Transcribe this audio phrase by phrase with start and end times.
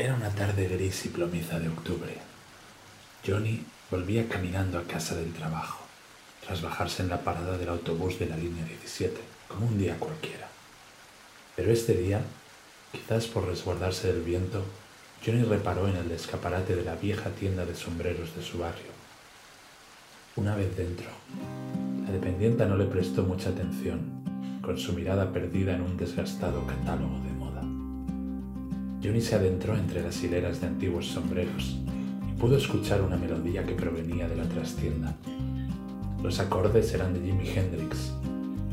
[0.00, 2.16] Era una tarde gris y plomiza de octubre.
[3.22, 5.84] Johnny volvía caminando a casa del trabajo,
[6.42, 10.48] tras bajarse en la parada del autobús de la línea 17, como un día cualquiera.
[11.54, 12.22] Pero este día,
[12.90, 14.64] quizás por resguardarse del viento,
[15.22, 18.92] Johnny reparó en el escaparate de la vieja tienda de sombreros de su barrio.
[20.34, 21.10] Una vez dentro,
[22.06, 24.22] la dependienta no le prestó mucha atención,
[24.62, 27.29] con su mirada perdida en un desgastado catálogo de.
[29.02, 31.78] Johnny se adentró entre las hileras de antiguos sombreros
[32.28, 35.16] y pudo escuchar una melodía que provenía de la trastienda.
[36.22, 38.12] Los acordes eran de Jimi Hendrix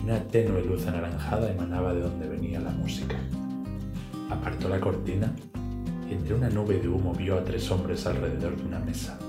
[0.08, 3.18] una tenue luz anaranjada emanaba de donde venía la música.
[4.30, 5.34] Apartó la cortina
[6.10, 9.20] y entre una nube de humo vio a tres hombres alrededor de una mesa,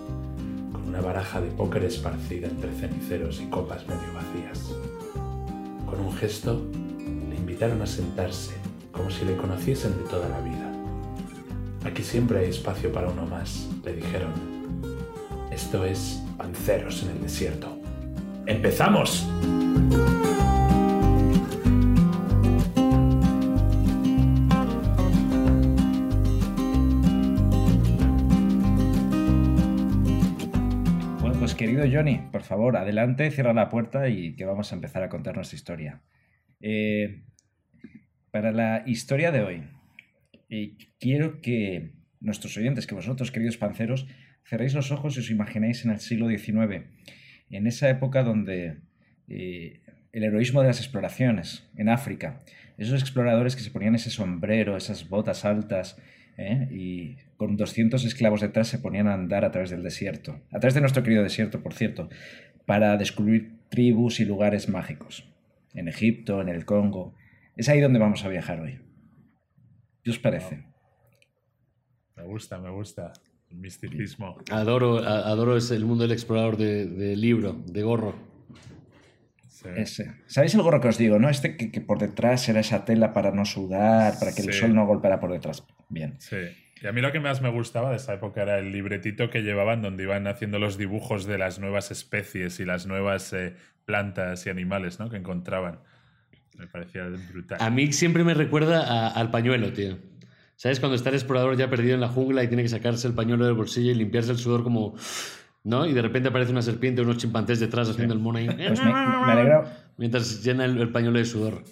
[0.70, 4.72] con una baraja de póker esparcida entre ceniceros y copas medio vacías.
[5.84, 6.62] Con un gesto,
[7.28, 8.55] le invitaron a sentarse,
[8.92, 10.67] como si le conociesen de toda la vida.
[11.84, 14.32] Aquí siempre hay espacio para uno más, le dijeron.
[15.50, 17.80] Esto es Panceros en el Desierto.
[18.47, 19.27] ¡Empezamos!
[31.20, 35.02] Bueno, pues querido Johnny, por favor, adelante, cierra la puerta y que vamos a empezar
[35.02, 36.02] a contar nuestra historia.
[36.61, 37.22] Eh,
[38.30, 39.62] para la historia de hoy,
[40.48, 44.06] eh, quiero que nuestros oyentes, que vosotros, queridos panceros,
[44.44, 46.86] cerréis los ojos y os imaginéis en el siglo XIX,
[47.50, 48.78] en esa época donde
[49.28, 49.80] eh,
[50.12, 52.40] el heroísmo de las exploraciones en África,
[52.78, 55.98] esos exploradores que se ponían ese sombrero, esas botas altas,
[56.38, 56.68] ¿eh?
[56.70, 60.74] y con 200 esclavos detrás se ponían a andar a través del desierto, a través
[60.74, 62.08] de nuestro querido desierto, por cierto,
[62.64, 65.28] para descubrir tribus y lugares mágicos,
[65.74, 67.14] en Egipto, en el Congo.
[67.56, 68.88] Es ahí donde vamos a viajar hoy.
[70.09, 70.64] ¿Qué os parece?
[72.17, 73.12] Me gusta, me gusta.
[73.51, 74.37] El misticismo.
[74.51, 78.14] Adoro, a- adoro ese- el mundo del explorador de, de libro, de gorro.
[79.48, 79.68] Sí.
[79.77, 80.14] Ese.
[80.27, 81.29] ¿Sabéis el gorro que os digo, no?
[81.29, 84.74] Este que, que por detrás era esa tela para no sudar, para que el sol
[84.74, 85.64] no golpeara por detrás.
[85.89, 86.14] Bien.
[86.20, 86.36] Sí.
[86.80, 89.42] Y a mí lo que más me gustaba de esa época era el libretito que
[89.42, 94.47] llevaban donde iban haciendo los dibujos de las nuevas especies y las nuevas eh, plantas
[94.47, 95.11] y animales ¿no?
[95.11, 95.80] que encontraban.
[96.58, 97.58] Me parecía brutal.
[97.61, 99.98] A mí siempre me recuerda a- al pañuelo, tío.
[100.57, 100.80] ¿Sabes?
[100.80, 103.45] Cuando está el explorador ya perdido en la jungla y tiene que sacarse el pañuelo
[103.46, 104.97] del bolsillo y limpiarse el sudor como...
[105.64, 105.86] ¿No?
[105.86, 108.47] Y de repente aparece una serpiente o unos chimpancés detrás haciendo el mono ahí.
[108.48, 109.91] Pues me, me alegra.
[109.98, 111.63] Mientras llena el, el pañuelo de sudor.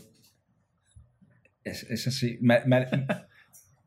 [1.65, 2.39] Es, es así.
[2.41, 2.87] Me, me-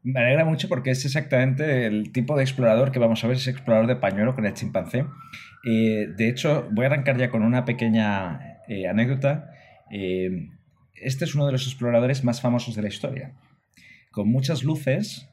[0.03, 3.51] me alegra mucho porque es exactamente el tipo de explorador que vamos a ver, ese
[3.51, 5.05] explorador de pañuelo con el chimpancé.
[5.65, 9.51] Eh, de hecho, voy a arrancar ya con una pequeña eh, anécdota.
[9.91, 10.49] Eh,
[10.95, 13.33] este es uno de los exploradores más famosos de la historia,
[14.11, 15.29] con muchas luces,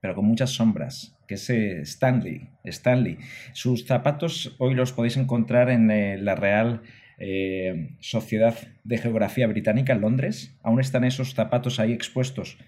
[0.00, 2.50] pero con muchas sombras, que es eh, Stanley.
[2.64, 3.18] Stanley.
[3.52, 6.82] Sus zapatos hoy los podéis encontrar en eh, la Real
[7.18, 10.56] eh, Sociedad de Geografía Británica en Londres.
[10.62, 12.58] Aún están esos zapatos ahí expuestos.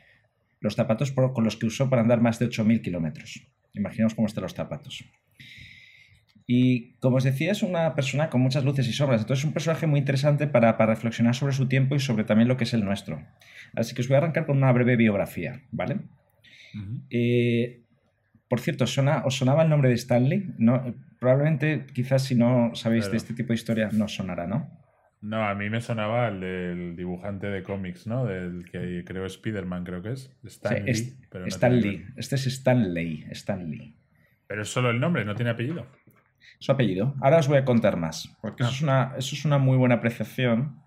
[0.61, 3.47] Los zapatos con los que usó para andar más de 8.000 kilómetros.
[3.75, 5.05] Imaginaos cómo están los zapatos.
[6.51, 9.21] Y como os decía, es una persona con muchas luces y sombras.
[9.21, 12.49] Entonces es un personaje muy interesante para, para reflexionar sobre su tiempo y sobre también
[12.49, 13.23] lo que es el nuestro.
[13.75, 15.99] Así que os voy a arrancar con una breve biografía, ¿vale?
[17.11, 17.83] Eh,
[18.49, 20.55] por cierto, ¿os ¿suena, ¿os sonaba el nombre de Stanley?
[20.59, 24.71] No, probablemente, quizás si no sabéis de este tipo de historia, no sonará, ¿no?
[25.21, 28.25] No, a mí me sonaba el del dibujante de cómics, ¿no?
[28.25, 30.31] Del que creo Spider-Man, creo que es.
[30.45, 32.05] Stan Sí, Lee, es- pero no Stan tiene- Lee.
[32.17, 33.27] Este es Stanley.
[33.33, 33.95] Stanley.
[34.47, 35.87] Pero es solo el nombre, no tiene apellido.
[36.59, 37.15] Su apellido.
[37.21, 38.75] Ahora os voy a contar más, porque eso, Ah.
[38.75, 40.81] es una, eso es una muy buena apreciación.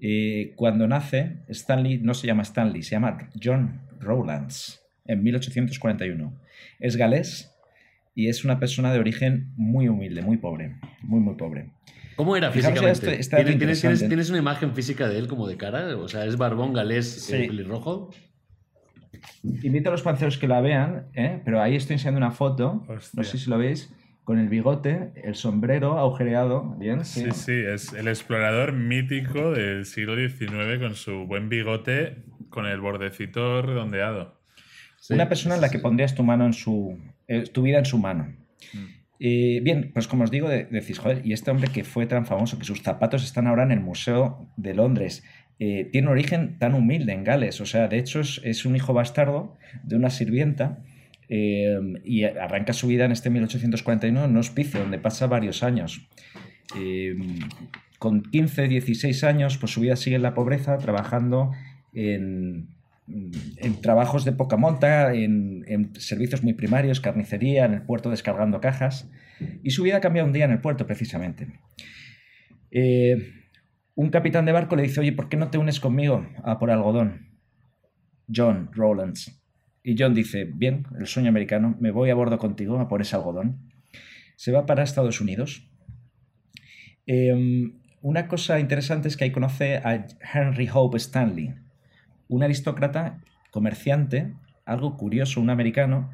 [0.00, 6.34] Eh, cuando nace, Stanley no se llama Stanley, se llama John Rowlands, en 1841.
[6.80, 7.54] Es galés
[8.14, 11.70] y es una persona de origen muy humilde, muy pobre, muy, muy pobre.
[12.16, 13.20] ¿Cómo era Fijaros físicamente?
[13.20, 15.96] este- este ¿Tienes, una imagen física de él como de cara?
[15.96, 17.34] O sea, ¿es barbón galés Sí.
[17.36, 18.10] eh, pelirrojo?
[19.42, 21.40] Invito a los panceros que la vean, ¿eh?
[21.44, 23.10] pero ahí estoy enseñando una foto, Hostia.
[23.14, 23.92] no sé si lo veis,
[24.24, 27.04] con el bigote, el sombrero agujereado, ¿bien?
[27.04, 32.80] Sí, sí, es el explorador mítico del siglo XIX con su buen bigote, con el
[32.80, 34.40] bordecito redondeado.
[34.98, 36.98] Sí, Una persona en la que pondrías tu mano en su.
[37.28, 38.34] eh, tu vida en su mano.
[38.72, 38.84] Mm.
[39.20, 42.24] Eh, bien, pues como os digo, de- decís, joder, y este hombre que fue tan
[42.26, 45.22] famoso, que sus zapatos están ahora en el Museo de Londres,
[45.60, 48.74] eh, tiene un origen tan humilde en Gales, o sea, de hecho es, es un
[48.74, 50.78] hijo bastardo de una sirvienta
[51.28, 56.08] eh, y arranca su vida en este 1841 en un hospicio donde pasa varios años.
[56.78, 57.14] Eh,
[57.98, 61.52] con 15, 16 años, pues su vida sigue en la pobreza, trabajando
[61.94, 62.68] en,
[63.80, 69.10] trabajos de poca monta, en, servicios muy primarios, carnicería, en el puerto descargando cajas.
[69.62, 71.48] Y su vida cambia un día en el puerto, precisamente.
[72.70, 73.16] Eh,
[73.94, 76.70] un capitán de barco le dice, oye, ¿por qué no te unes conmigo a por
[76.70, 77.28] algodón?
[78.34, 79.43] John Rowlands.
[79.86, 83.16] Y John dice, bien, el sueño americano, me voy a bordo contigo a por ese
[83.16, 83.70] algodón.
[84.34, 85.70] Se va para Estados Unidos.
[87.06, 91.54] Em, una cosa interesante es que ahí conoce a Henry Hope Stanley,
[92.28, 94.32] un aristócrata, comerciante,
[94.64, 96.10] algo curioso, un americano,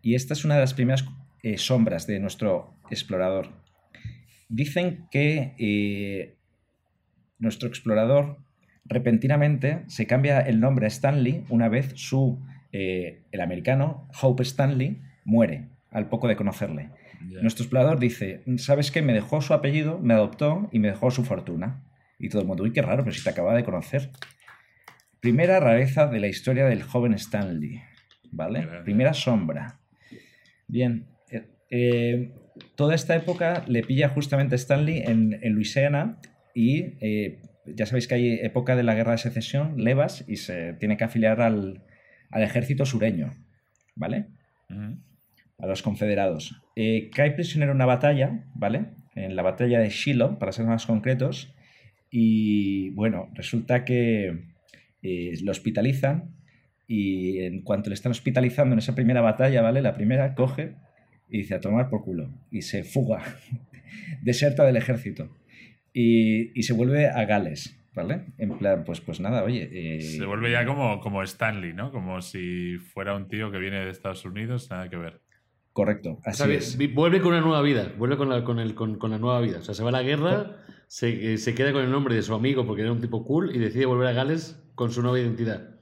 [0.00, 1.04] y esta es una de las primeras
[1.42, 3.50] eh, sombras de nuestro explorador.
[4.48, 6.38] Dicen que eh,
[7.38, 8.38] nuestro explorador
[8.86, 12.42] repentinamente se cambia el nombre a Stanley una vez su,
[12.72, 16.90] eh, el americano, Hope Stanley, muere al poco de conocerle.
[17.20, 19.02] Nuestro explorador dice, ¿sabes qué?
[19.02, 21.84] Me dejó su apellido, me adoptó y me dejó su fortuna.
[22.18, 24.10] Y todo el mundo, uy, qué raro, pero si te acaba de conocer.
[25.20, 27.80] Primera rareza de la historia del joven Stanley,
[28.32, 28.66] ¿vale?
[28.84, 29.78] Primera sombra.
[30.66, 32.32] Bien, eh, eh,
[32.74, 36.18] toda esta época le pilla justamente Stanley en, en Luisiana
[36.54, 40.74] y eh, ya sabéis que hay época de la guerra de secesión, levas, y se
[40.74, 41.82] tiene que afiliar al,
[42.32, 43.30] al ejército sureño,
[43.94, 44.26] ¿vale?
[45.58, 46.60] A los confederados.
[47.14, 48.86] cae prisionero en una batalla, ¿vale?
[49.14, 51.54] En la batalla de Shiloh, para ser más concretos,
[52.14, 54.52] y bueno, resulta que
[55.02, 56.36] eh, lo hospitalizan
[56.86, 59.80] y en cuanto le están hospitalizando en esa primera batalla, ¿vale?
[59.80, 60.74] La primera coge
[61.30, 63.22] y dice a tomar por culo y se fuga,
[64.22, 65.34] deserta del ejército
[65.94, 68.26] y, y, se vuelve a Gales, ¿vale?
[68.38, 69.68] En plan, pues, pues nada, oye...
[69.72, 71.90] Eh, se vuelve ya como, como Stanley, ¿no?
[71.92, 75.20] Como si fuera un tío que viene de Estados Unidos, nada que ver.
[75.72, 76.76] Correcto, así es.
[76.94, 79.58] Vuelve con una nueva vida, vuelve con la, con, el, con, con la nueva vida.
[79.58, 82.34] O sea, se va a la guerra, se, se, queda con el nombre de su
[82.34, 85.72] amigo porque era un tipo cool y decide volver a Gales con su nueva identidad.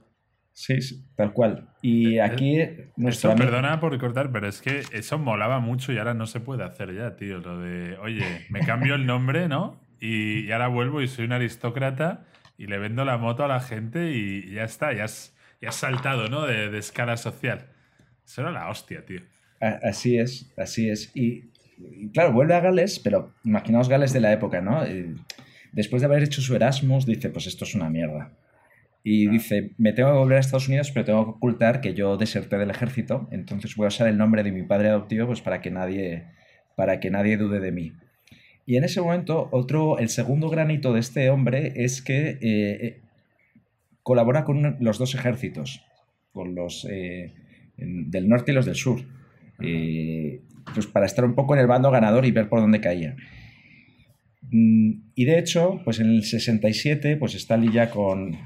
[0.53, 0.75] Sí,
[1.15, 1.69] tal cual.
[1.81, 5.97] Y eh, aquí eh, nuestro Perdona por cortar, pero es que eso molaba mucho y
[5.97, 7.39] ahora no se puede hacer ya, tío.
[7.39, 9.81] Lo de, oye, me cambio el nombre, ¿no?
[10.01, 12.25] Y, ahora vuelvo y soy un aristócrata
[12.57, 16.27] y le vendo la moto a la gente y ya está, ya has, ya saltado,
[16.27, 16.47] ¿no?
[16.47, 17.67] De, escala social.
[18.25, 19.21] Eso era la hostia, tío.
[19.59, 21.15] Así es, así es.
[21.15, 21.51] Y,
[22.13, 24.83] claro, vuelve a Gales, pero imaginaos Gales de la época, ¿no?
[25.71, 28.33] después de haber hecho su Erasmus, dice, pues esto es una mierda.
[29.03, 32.17] Y dice, me tengo que volver a Estados Unidos, pero tengo que ocultar que yo
[32.17, 35.61] deserté del ejército, entonces voy a usar el nombre de mi padre adoptivo pues para
[35.61, 36.25] que nadie,
[36.75, 37.93] para que nadie dude de mí.
[38.71, 43.01] Y en ese momento, otro, el segundo granito de este hombre es que eh, eh,
[44.01, 45.83] colabora con los dos ejércitos,
[46.31, 47.33] con los eh,
[47.75, 49.01] del norte y los del sur,
[49.57, 53.17] pues para estar un poco en el bando ganador y ver por dónde caía.
[54.43, 58.37] Mm, y de hecho, pues en el 67, pues Stanley ya con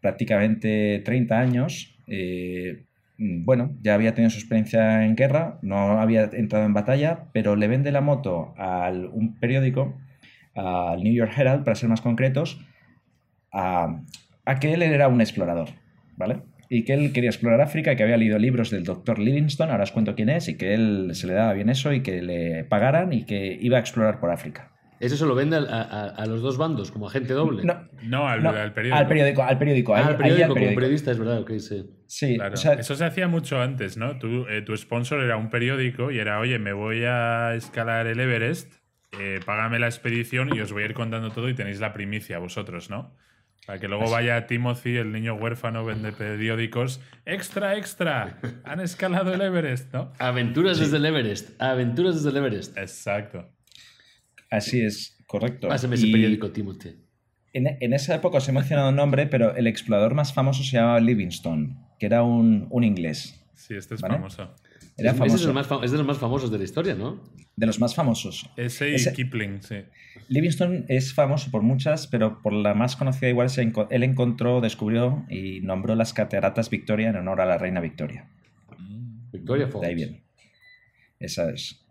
[0.00, 2.85] prácticamente 30 años, eh,
[3.18, 7.68] bueno, ya había tenido su experiencia en guerra, no había entrado en batalla, pero le
[7.68, 9.94] vende la moto a un periódico,
[10.54, 12.60] al New York Herald, para ser más concretos,
[13.52, 14.02] a,
[14.44, 15.68] a, que él era un explorador,
[16.16, 16.42] ¿vale?
[16.68, 19.92] Y que él quería explorar África que había leído libros del doctor Livingstone, ahora os
[19.92, 23.12] cuento quién es, y que él se le daba bien eso y que le pagaran
[23.12, 24.75] y que iba a explorar por África.
[24.98, 27.64] ¿Eso se lo vende a, los dos bandos como agente doble?
[28.02, 28.96] No, al, periódico.
[28.96, 29.94] Al periódico, al periódico.
[29.94, 31.90] Ah, al periódico, como periodista, es verdad, ok, sí.
[32.06, 32.38] Sí,
[32.78, 34.18] eso se hacía mucho antes, ¿no?
[34.48, 38.72] Eh, tu sponsor era un periódico y era, oye, me voy a escalar el Everest,
[39.18, 42.38] eh, págame la expedición y os voy a ir contando todo y tenéis la primicia
[42.38, 43.14] vosotros, ¿no?
[43.66, 47.00] Para que luego vaya Timothy, el niño huérfano, vende periódicos.
[47.24, 48.38] ¡Extra, extra!
[48.64, 50.12] Han escalado el Everest, ¿no?
[50.18, 51.60] Aventuras desde el Everest.
[51.60, 52.78] Aventuras desde el Everest.
[52.78, 53.55] Exacto.
[54.56, 55.68] Así es, correcto.
[55.68, 56.96] Pásame ese periódico, Timothy.
[57.52, 60.76] En, en, esa época os he mencionado un nombre, pero el explorador más famoso se
[60.76, 63.42] llamaba Livingstone, que era un, un inglés.
[63.54, 64.54] Sí, este es famoso.
[64.98, 65.34] Era es, famoso.
[65.34, 65.40] Es,
[65.90, 67.22] de los más famosos de la historia, ¿no?
[67.54, 68.48] De los más famosos.
[68.56, 69.76] Ese y Kipling, sí.
[70.28, 75.24] Livingstone es famoso por muchas, pero por la más conocida igual se él encontró, descubrió
[75.28, 78.28] y nombró las cataratas Victoria en honor a la reina Victoria.
[79.32, 79.82] Victoria Falls.
[79.82, 80.22] De ahí viene.
[81.18, 81.85] Esa es.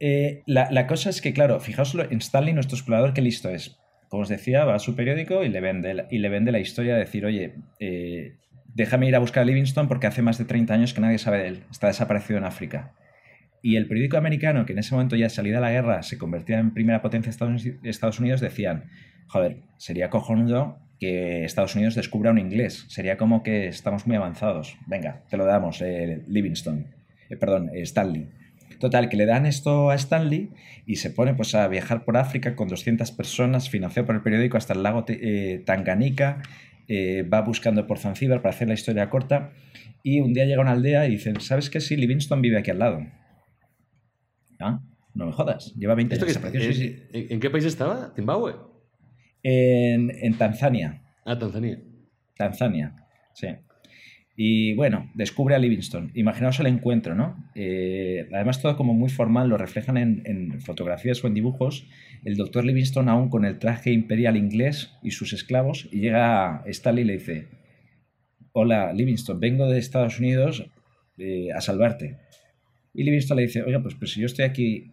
[0.00, 3.78] Eh, la, cosa es que, claro, fijaos en Stanley, nuestro explorador, qué listo es.
[4.08, 6.60] Como os decía, va a su periódico y le vende, la, y le vende la
[6.60, 8.36] historia de decir, oye, eh,
[8.74, 11.38] déjame ir a buscar a Livingstone porque hace más de 30 años que nadie sabe
[11.38, 12.94] de él, está desaparecido en África.
[13.60, 16.58] Y el periódico americano, que en ese momento ya salida a la guerra se convertía
[16.58, 18.84] en primera potencia de Estados Unidos, decían,
[19.26, 24.76] joder, sería cojonudo que Estados Unidos descubra un inglés, sería como que estamos muy avanzados.
[24.86, 26.86] Venga, te lo damos, eh, Livingstone,
[27.38, 28.28] perdón, Stanley.
[28.78, 30.50] Total, que le dan esto a Stanley
[30.86, 34.56] y se pone pues, a viajar por África con 200 personas, financiado por el periódico
[34.56, 36.42] hasta el lago eh, Tanganica
[36.86, 39.52] eh, va buscando por Zanzíbar para hacer la historia corta
[40.02, 41.80] y un día llega a una aldea y dicen, ¿sabes qué?
[41.80, 43.06] Sí, Livingston vive aquí al lado.
[44.58, 44.80] Ah,
[45.14, 46.34] no me jodas, lleva 20 ¿Esto años.
[46.36, 47.02] desaparecido, sí, sí.
[47.12, 48.12] ¿En, en qué país estaba?
[48.14, 48.54] ¿Zimbabue?
[49.42, 51.02] En, en Tanzania.
[51.24, 51.80] Ah, Tanzania.
[52.36, 52.94] Tanzania,
[53.34, 53.48] sí.
[54.40, 56.12] Y bueno, descubre a Livingston.
[56.14, 57.50] Imaginaos el encuentro, ¿no?
[57.56, 61.88] Eh, además, todo como muy formal, lo reflejan en, fotografías o en dibujos.
[62.24, 67.06] El doctor Livingston, aún con el traje imperial inglés y sus esclavos, llega Stanley y
[67.08, 67.48] le dice:
[68.52, 70.70] Hola, Livingston, vengo de Estados Unidos
[71.18, 72.18] eh, a salvarte.
[72.94, 74.92] Y Livingston le dice: Oiga, pues, pues si yo estoy aquí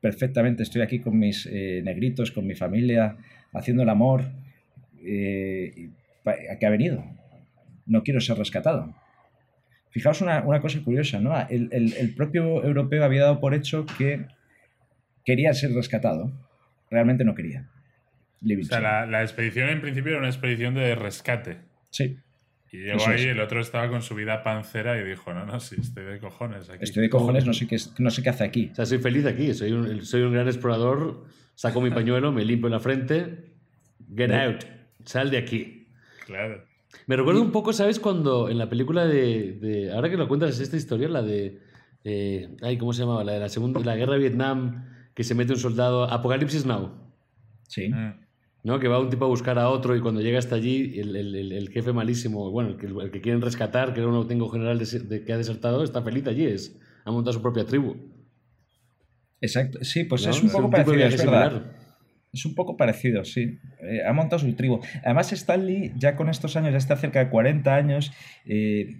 [0.00, 3.18] perfectamente, estoy aquí con mis eh, negritos, con mi familia,
[3.52, 4.22] haciendo el amor.
[4.22, 7.04] ¿A qué ha venido?
[7.86, 8.94] No quiero ser rescatado.
[9.90, 11.34] Fijaos una, una cosa curiosa, ¿no?
[11.48, 14.26] El, el- el propio europeo había dado por hecho que
[15.24, 16.32] quería ser rescatado.
[16.90, 17.68] Realmente no quería.
[18.60, 21.58] O sea, la, la expedición en principio era una expedición de rescate.
[21.90, 22.18] Sí,
[22.70, 23.26] Y llegó Eso ahí, es.
[23.28, 26.68] el otro estaba con su vida pancera y dijo, no, no, sí, estoy de cojones
[26.68, 26.84] aquí.
[26.84, 28.68] estoy de cojones, no sé qué, no sé qué hace aquí.
[28.72, 31.24] O sea, soy feliz aquí, soy un, soy un gran explorador,
[31.54, 33.54] saco mi pañuelo, me limpio la frente,
[34.14, 34.64] get out,
[35.04, 35.88] sal de aquí.
[36.26, 36.62] Claro.
[37.06, 38.00] Me recuerda un poco, ¿sabes?
[38.00, 39.52] Cuando en la película de.
[39.60, 41.60] de- ahora que lo cuentas, esta historia, la de.
[42.04, 43.22] eh, ay, ¿cómo se llamaba?
[43.24, 44.84] La de la, segunda, la guerra de Vietnam,
[45.14, 46.04] que se mete un soldado.
[46.04, 46.90] Apocalipsis Now.
[47.68, 47.88] Sí.
[47.88, 48.24] Mm.
[48.64, 48.80] ¿no?
[48.80, 51.34] Que va un tipo a buscar a otro y cuando llega hasta allí, el, el-
[51.36, 54.50] el- el jefe malísimo, bueno, el que, el que quieren rescatar, que era un auténtico
[54.50, 57.94] general de, de- que ha desertado, está feliz allí, es, ha montado su propia tribu.
[59.40, 59.78] Exacto.
[59.82, 60.30] Sí, pues ¿no?
[60.30, 61.50] es un poco tipo de parecido, viaje es verdad.
[61.50, 61.85] similar.
[62.36, 63.58] Es un poco parecido, sí.
[63.82, 64.80] Eh, ha montado su tribu.
[65.04, 68.12] Además, Stanley, ya con estos años, ya está cerca de 40 años,
[68.44, 68.96] eh,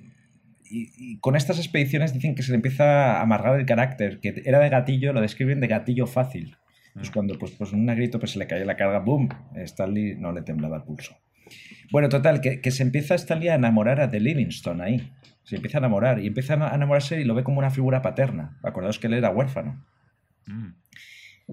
[0.69, 4.43] y, y con estas expediciones dicen que se le empieza a amargar el carácter, que
[4.45, 6.57] era de gatillo, lo describen de gatillo fácil.
[6.95, 7.13] Pues Mm.
[7.13, 9.29] cuando pues, pues un negrito pues, se le caía la carga, ¡boom!
[9.55, 11.17] Stanley no le temblaba el pulso.
[11.93, 15.13] Bueno, total, que, que se empieza Stanley a enamorar de Livingston ahí.
[15.45, 18.59] Se empieza a enamorar y empieza a enamorarse y lo ve como una figura paterna.
[18.65, 19.85] Acordaos que él era huérfano.
[20.47, 20.71] Mm.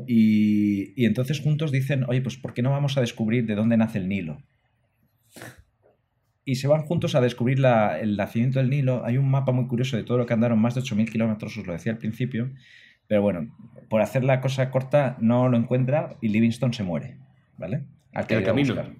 [0.07, 3.77] Y, y entonces juntos dicen, oye, pues ¿por qué no vamos a descubrir de dónde
[3.77, 4.41] nace el Nilo?
[6.45, 9.05] Y se van juntos a descubrir la- el nacimiento del Nilo.
[9.05, 11.65] Hay un mapa muy curioso de todo lo que andaron, más de 8.000 kilómetros, os
[11.65, 12.51] lo decía al principio.
[13.07, 13.55] Pero bueno,
[13.89, 17.17] por hacer la cosa corta, no lo encuentra y Livingston se muere,
[17.57, 17.83] ¿vale?
[18.13, 18.75] Al que el camino.
[18.75, 18.95] buscar.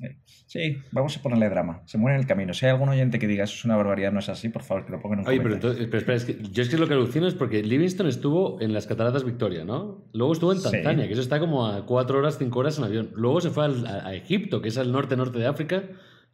[0.00, 1.82] Eh, Sí, vamos a ponerle drama.
[1.84, 2.54] Se muere en el camino.
[2.54, 4.86] Si hay algún oyente que diga eso es una barbaridad, no es así, por favor,
[4.86, 5.70] que lo pongan en un Oye, pero, comentario.
[5.84, 8.58] entonces- pero espera, es que yo es que lo que alucino es porque Livingston estuvo
[8.62, 10.04] en las cataratas Victoria, ¿no?
[10.14, 10.70] Luego estuvo en Sí.
[10.70, 13.10] Tanzania, que eso está como a cuatro horas, cinco horas en avión.
[13.14, 15.82] Luego se fue al- a, a Egipto, que es al norte-norte de África,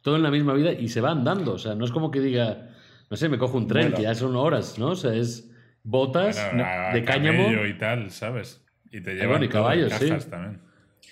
[0.01, 1.53] todo en la misma vida y se va andando.
[1.53, 2.69] O sea, no es como que diga,
[3.09, 3.97] no sé, me cojo un tren, Bueno.
[3.97, 4.89] que ya son horas, ¿no?
[4.89, 5.51] O sea, es
[5.83, 7.65] botas Bueno, a de cáñamo.
[7.65, 8.63] y tal, ¿sabes?
[8.91, 10.09] Y te Ah, llevan bueno, y caballos, sí.
[10.29, 10.61] también.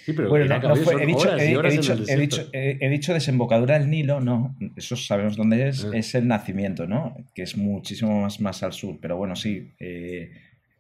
[0.06, 2.02] Sí, pero Bueno, no, no fue- he, dicho, horas he- he horas dicho- el he
[2.02, 2.36] desierto.
[2.38, 5.92] dicho- he- he dicho desembocadura del Nilo, no, eso sabemos dónde es, Ah.
[5.94, 7.16] es el nacimiento, ¿no?
[7.34, 10.32] Que es muchísimo más, más al sur, pero bueno, sí, eh,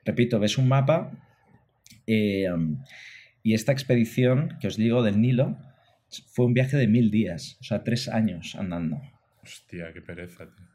[0.03, 1.11] repito, ves un mapa
[2.07, 2.49] eh,
[3.43, 5.57] y esta expedición que os digo del Nilo
[6.33, 9.01] fue un viaje de mil días, o sea, tres años andando,
[9.41, 10.65] Hostia, qué pereza, tío.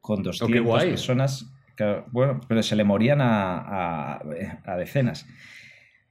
[0.00, 0.90] con 200 Oh, guay.
[0.90, 4.22] personas, que- bueno, pero se le morían a, a-
[4.64, 5.26] a decenas.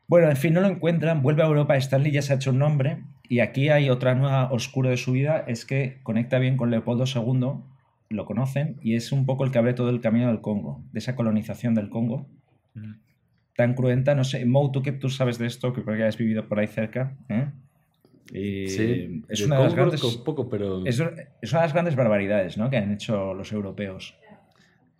[0.07, 2.59] Bueno, en fin, no lo encuentran, vuelve a Europa, Stanley ya se ha hecho un
[2.59, 6.69] nombre y aquí hay otra nueva oscuro de su vida, es que conecta bien con
[6.69, 7.63] Leopoldo II,
[8.09, 10.99] lo conocen, y es un poco el que abre todo el camino del Congo, de
[10.99, 12.27] esa colonización del Congo,
[12.75, 12.91] Mm.
[13.55, 16.17] tan cruenta, no sé, Mou, tú que tú sabes de esto, que creo que has
[16.17, 17.47] vivido por ahí cerca, ¿eh?
[18.27, 20.01] Sí, es una de las grandes...
[20.01, 22.69] conozco poco, pero Es, es una de las grandes barbaridades ¿no?
[22.69, 24.17] que han hecho los europeos.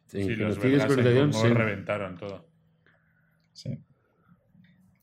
[0.08, 0.92] Sí, los belgas
[1.34, 1.48] sí.
[1.48, 2.48] reventaron todo.
[3.52, 3.78] Sí.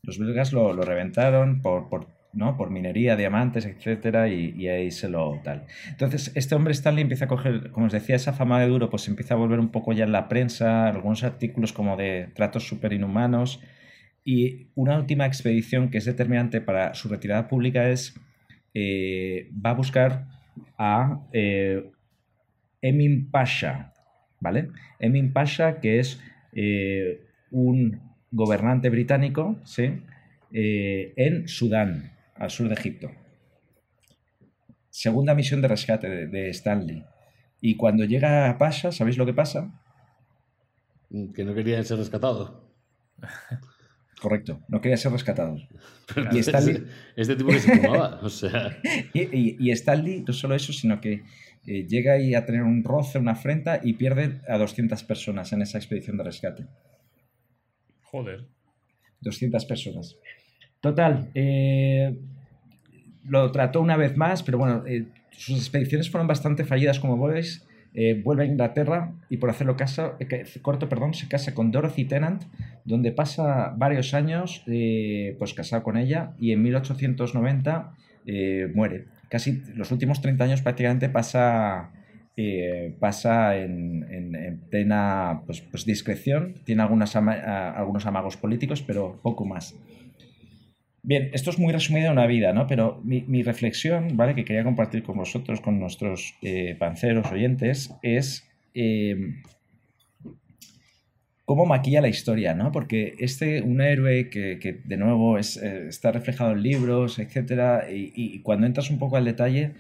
[0.05, 2.57] Los belgas lo, lo reventaron por, por, ¿no?
[2.57, 5.67] por minería, diamantes, etcétera, y, ahí se lo tal.
[5.89, 9.07] Entonces, este hombre Stanley empieza a coger, como os decía, esa fama de duro, pues
[9.09, 12.93] empieza a volver un poco ya en la prensa, algunos artículos como de tratos super
[12.93, 13.61] inhumanos.
[14.25, 18.15] Y una última expedición que es determinante para su retirada pública es
[18.75, 20.27] eh, va a buscar
[20.79, 21.91] a eh,
[22.81, 23.93] Emin Pasha,
[24.41, 24.69] ¿vale?
[24.99, 26.21] Emin Pasha, que es
[26.55, 30.03] eh, un gobernante británico, ¿sí?
[30.53, 33.11] Eh, en Sudán, al sur de Egipto.
[34.91, 37.05] Segunda misión de rescate de, de Stanley.
[37.61, 39.79] Y cuando llega a Pasha, ¿sabéis lo que pasa?
[41.35, 42.53] que no querían ser rescatados.
[44.21, 45.57] Correcto, no quería ser rescatado.
[46.15, 46.87] Pero Y Stanley- este,
[47.17, 48.79] este tipo que se fumaba, o sea,
[49.15, 51.23] Y, y- y Stanley, no solo eso, sino que
[51.67, 55.63] eh, llega ahí a tener un roce, una afrenta y pierde a 200 personas en
[55.63, 56.67] esa expedición de rescate.
[58.13, 58.47] Joder.
[59.23, 60.17] 200 personas.
[60.81, 62.17] Total, eh,
[63.25, 67.67] lo trató una vez más, pero bueno, eh, sus expediciones fueron bastante fallidas, como veis.
[67.95, 72.07] Eh, vuelve a Inglaterra y por hacerlo caso, eh, corto, perdón, se casa con Dorothy
[72.07, 72.45] Tennant,
[72.87, 74.63] donde pasa varios años
[75.39, 77.95] pues casado con ella y en 1890
[78.75, 79.05] muere.
[79.29, 81.91] Casi los últimos 30 años prácticamente pasa,
[82.99, 89.75] pasa en, en, plena pues, pues discreción, tiene algunas algunos amagos políticos, pero poco más.
[91.05, 92.69] Bien, esto es muy resumido en una vida, ¿no?
[92.69, 94.37] Pero mi, reflexión, ¿vale?
[94.37, 99.17] Que quería compartir con vosotros, con nuestros eh, panceros oyentes, es eh,
[101.45, 102.71] cómo maquilla la historia, ¿no?
[102.71, 108.39] Porque este, un héroe que, de nuevo es, eh, está reflejado en libros, etcétera, y,
[108.43, 109.73] cuando entras un poco al detalle,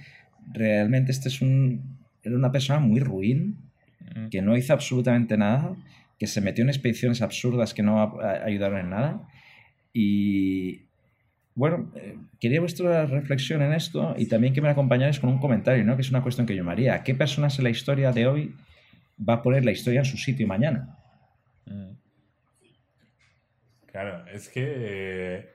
[0.52, 3.57] realmente este es un, era una persona muy ruin,
[4.14, 4.29] mm.
[4.29, 5.75] que no hizo absolutamente nada,
[6.19, 9.29] que se metió en expediciones absurdas que no ayudaron en nada.
[9.93, 10.83] Y,
[11.55, 15.85] bueno, eh, quería vuestra reflexión en esto y también que me acompañáis con un comentario,
[15.85, 15.97] ¿no?
[15.97, 17.02] que es una cuestión que yo me haría.
[17.02, 18.55] ¿Qué personas en la historia de hoy
[19.29, 20.97] va a poner la historia en su sitio mañana?
[21.67, 21.93] Mm.
[23.87, 25.50] Claro, es que,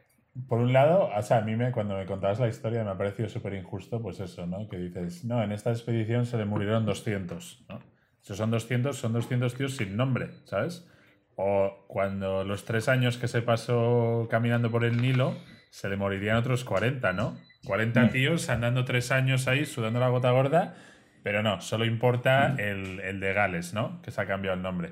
[0.47, 2.97] por un lado, o sea, a mí me, cuando me contabas la historia me ha
[2.97, 4.67] parecido súper injusto, pues eso, ¿no?
[4.67, 7.79] Que dices, no, en esta expedición se le murieron 200, ¿no?
[8.21, 10.87] Si son 200, son 200 tíos sin nombre, ¿sabes?
[11.35, 15.35] O cuando los tres años que se pasó caminando por el Nilo
[15.69, 17.37] se le morirían otros 40, ¿no?
[17.65, 18.09] 40 mm.
[18.09, 20.75] tíos andando tres años ahí sudando la gota gorda,
[21.23, 22.59] pero no, solo importa mm.
[22.59, 24.01] el, de Gales, ¿no?
[24.01, 24.91] Que se ha cambiado el nombre.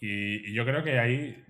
[0.00, 1.44] Y, yo creo que ahí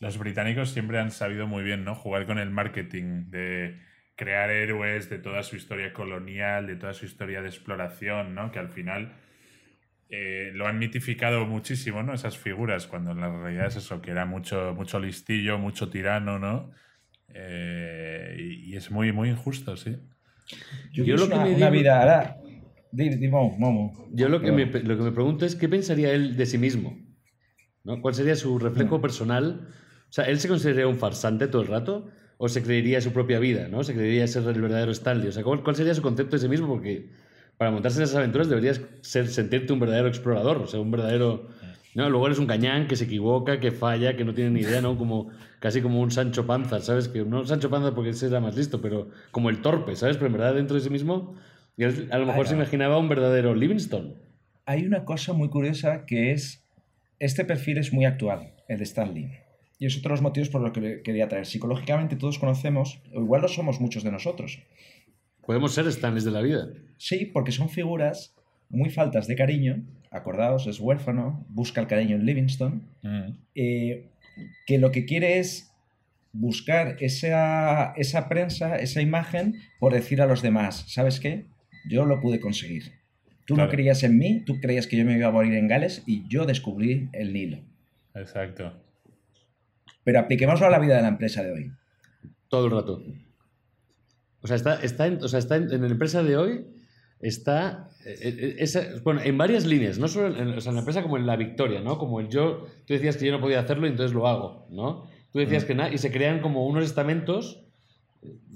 [0.00, 1.94] los británicos siempre han sabido muy bien, ¿no?
[1.94, 3.80] Jugar con el marketing de
[4.16, 8.52] crear héroes de toda su historia colonial, de toda su historia de exploración, ¿no?
[8.52, 9.12] Que al final
[10.08, 12.14] eh, lo han mitificado muchísimo, ¿no?
[12.14, 16.38] Esas figuras, cuando en la realidad es eso, que era mucho, mucho listillo, mucho tirano,
[16.38, 16.70] ¿no?
[17.28, 19.96] Eh, y, es muy, muy injusto, sí.
[20.92, 22.36] Yo, lo que me digo, vida.
[24.12, 26.96] Yo lo que, me, lo que me pregunto es qué pensaría él de sí mismo.
[27.84, 28.00] ¿No?
[28.00, 29.68] ¿Cuál sería su reflejo personal?
[30.08, 32.08] O sea, ¿él se consideraría un farsante todo el rato?
[32.36, 33.68] ¿O se creería su propia vida?
[33.68, 33.84] ¿no?
[33.84, 35.28] ¿Se creería ser el verdadero Stanley?
[35.28, 36.66] O sea, ¿cuál, sería su concepto de sí mismo?
[36.66, 37.10] Porque
[37.56, 41.48] para montarse en esas aventuras deberías ser, sentirte un verdadero explorador, o sea, un verdadero
[41.94, 44.80] no, luego eres un cañán que se equivoca, que falla, que no tiene ni idea,
[44.80, 44.98] ¿no?
[44.98, 47.06] Como, casi como un Sancho Panza, ¿sabes?
[47.06, 50.16] Que no Sancho Panza porque ese era más listo, pero como el torpe, ¿sabes?
[50.16, 51.36] Pero en verdad dentro de sí mismo,
[52.10, 54.14] a lo mejor se imaginaba un verdadero Livingstone.
[54.66, 56.63] Hay una cosa muy curiosa que es,
[57.24, 59.30] este perfil es muy actual, el de Stanley.
[59.78, 61.46] Y es otro de los motivos por los que quería traer.
[61.46, 64.60] Psicológicamente todos conocemos, o igual lo somos muchos de nosotros.
[65.46, 66.68] Podemos ser Stanleys de la vida.
[66.98, 68.34] Sí, porque son figuras
[68.68, 73.30] muy faltas de cariño acordaos, es huérfano, busca el cariño en Livingstone, mm.
[73.56, 74.10] eh,
[74.66, 75.72] que lo que quiere es
[76.32, 81.46] buscar esa, esa prensa, esa imagen, por decir a los demás, ¿sabes qué?
[81.88, 82.92] Yo lo pude conseguir.
[83.44, 86.02] Tú no creías en mí, tú creías que yo me iba a morir en Gales
[86.06, 87.58] y yo descubrí el Nilo.
[88.14, 88.72] Exacto.
[90.02, 91.72] Pero apliquémoslo a la vida de la empresa de hoy.
[92.48, 93.02] Todo el rato.
[94.40, 96.66] O sea, está, está, en, o sea, está en, en la empresa de hoy
[97.20, 101.36] está eh, eh, bueno, en varias líneas, no solo en, la empresa como en la
[101.36, 101.96] victoria, ¿no?
[101.96, 105.04] Como el yo, tú decías que yo no podía hacerlo y entonces lo hago, ¿no?
[105.32, 107.64] Tú decías que nada, y se crean como unos estamentos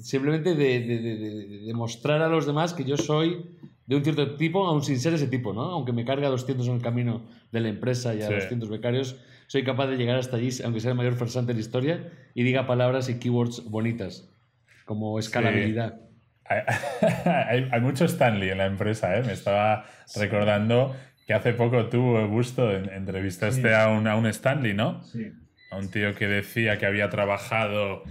[0.01, 3.47] simplemente de, demostrar a los demás que yo soy
[3.89, 5.63] de un cierto tipo, aun sin ser ese tipo, ¿no?
[5.63, 9.17] Aunque me cargue a 200 en el camino de la empresa y a 200 becarios,
[9.47, 12.43] soy capaz de llegar hasta allí, aunque sea el mayor farsante de la historia, y
[12.43, 14.29] diga palabras y keywords bonitas,
[14.85, 16.01] como escalabilidad.
[16.51, 19.23] hay, mucho Stanley en la empresa, ¿eh?
[19.23, 20.95] Me estaba recordando
[21.27, 25.03] que hace poco tú, Gusto, entrevistaste a, un, a un Stanley, ¿no?
[25.03, 25.33] Sí.
[25.71, 28.03] A un tío que decía que había trabajado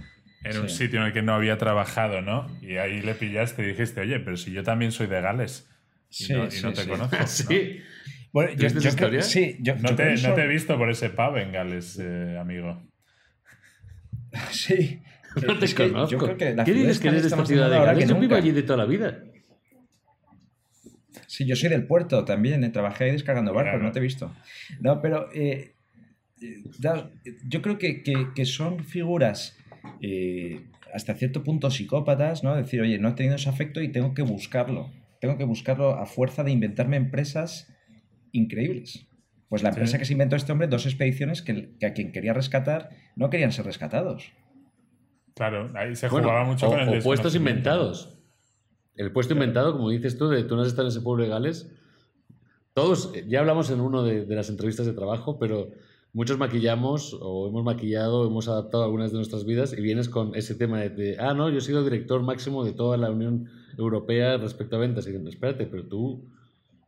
[0.44, 2.46] en un sitio en el que no había trabajado, ¿no?
[2.60, 5.68] Y ahí le pillaste y dijiste, oye, pero si yo también soy de Gales
[6.10, 7.16] y, no, te conozco.
[7.26, 7.80] sí.
[8.32, 11.52] Bueno, yo, yo sí, yo, no, te, no, te, he visto por ese pub en
[11.52, 12.82] Gales, eh, amigo.
[14.50, 15.00] Sí,
[15.46, 16.36] no te conozco.
[16.36, 18.08] ¿Qué dices que eres de esta ciudad de Gales?
[18.08, 19.22] Yo vivo allí de toda la vida.
[21.26, 24.34] Sí, yo soy del puerto también, eh, trabajé ahí descargando barcos, no te he visto.
[24.80, 25.74] No, pero eh,
[27.46, 29.57] yo creo que, que, son figuras
[30.00, 32.54] eh, hasta cierto punto psicópatas, ¿no?
[32.54, 34.90] Decir, oye, no he tenido ese afecto y tengo que buscarlo.
[35.20, 37.72] Tengo que buscarlo a fuerza de inventarme empresas
[38.32, 39.06] increíbles.
[39.48, 42.34] Pues la empresa que se inventó este hombre, dos expediciones que, que, a quien quería
[42.34, 44.32] rescatar no querían ser rescatados.
[45.34, 48.18] Claro, ahí se jugaba mucho con el o puestos inventados.
[48.96, 51.30] El puesto inventado, como dices tú, de tú no has estado en ese pueblo de
[51.30, 51.70] Gales.
[52.74, 55.70] Todos, ya hablamos en uno de, las entrevistas de trabajo, pero
[56.12, 60.54] muchos maquillamos o hemos maquillado, hemos adaptado algunas de nuestras vidas y vienes con ese
[60.54, 64.36] tema de, de, ah, no, yo he sido director máximo de toda la Unión Europea
[64.36, 65.06] respecto a ventas.
[65.06, 66.28] Y dicen, espérate, pero tú,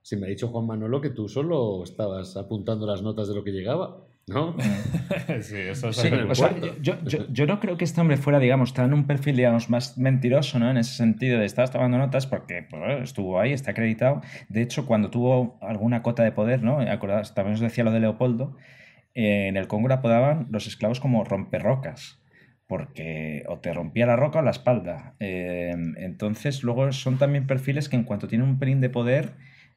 [0.03, 3.45] si me ha dicho Juan Manolo que tú solo estabas apuntando las notas de lo
[3.45, 4.07] que llegaba.
[4.27, 4.55] ¿no?
[5.41, 8.39] sí, eso es Sí, o sea, yo, yo, yo, no creo que este hombre fuera,
[8.39, 10.71] digamos, tan un perfil, digamos, más mentiroso, ¿no?
[10.71, 14.23] En ese sentido de estar tomando notas porque pues, estuvo ahí, está acreditado.
[14.49, 16.81] De hecho, cuando tuvo alguna cota de poder, ¿no?
[16.81, 18.57] Acordaos, también os decía lo de Leopoldo,
[19.15, 22.21] en el Congo le apodaban los esclavos como romperrocas
[22.71, 25.17] porque o te rompía la roca o la espalda.
[25.19, 29.33] Eh, entonces, luego son también perfiles que en cuanto tienen un pelín de poder,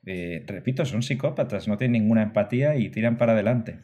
[0.05, 3.79] eh, repito, son psicópatas, no tienen ninguna empatía y tiran para adelante.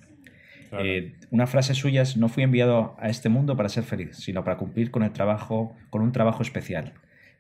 [0.70, 0.86] Claro.
[0.86, 4.44] Eh, una frase suya es, no fui enviado a este mundo para ser feliz, sino
[4.44, 6.94] para cumplir con el trabajo, con un trabajo especial.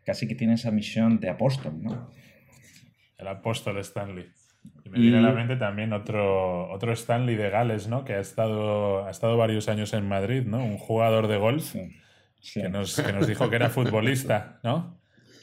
[0.03, 2.09] Casi que tiene esa misión de apóstol, ¿no?
[3.19, 4.25] El apóstol Stanley.
[4.85, 5.01] Y me y...
[5.01, 8.05] viene a la mente también otro, otro Stanley de Gales, ¿no?
[8.05, 10.63] Que ha estado, ha estado varios años en Madrid, ¿no?
[10.63, 11.91] Un jugador de golf sí.
[12.41, 12.61] Sí.
[12.61, 14.99] Que, nos, que, nos, dijo que era futbolista, ¿no?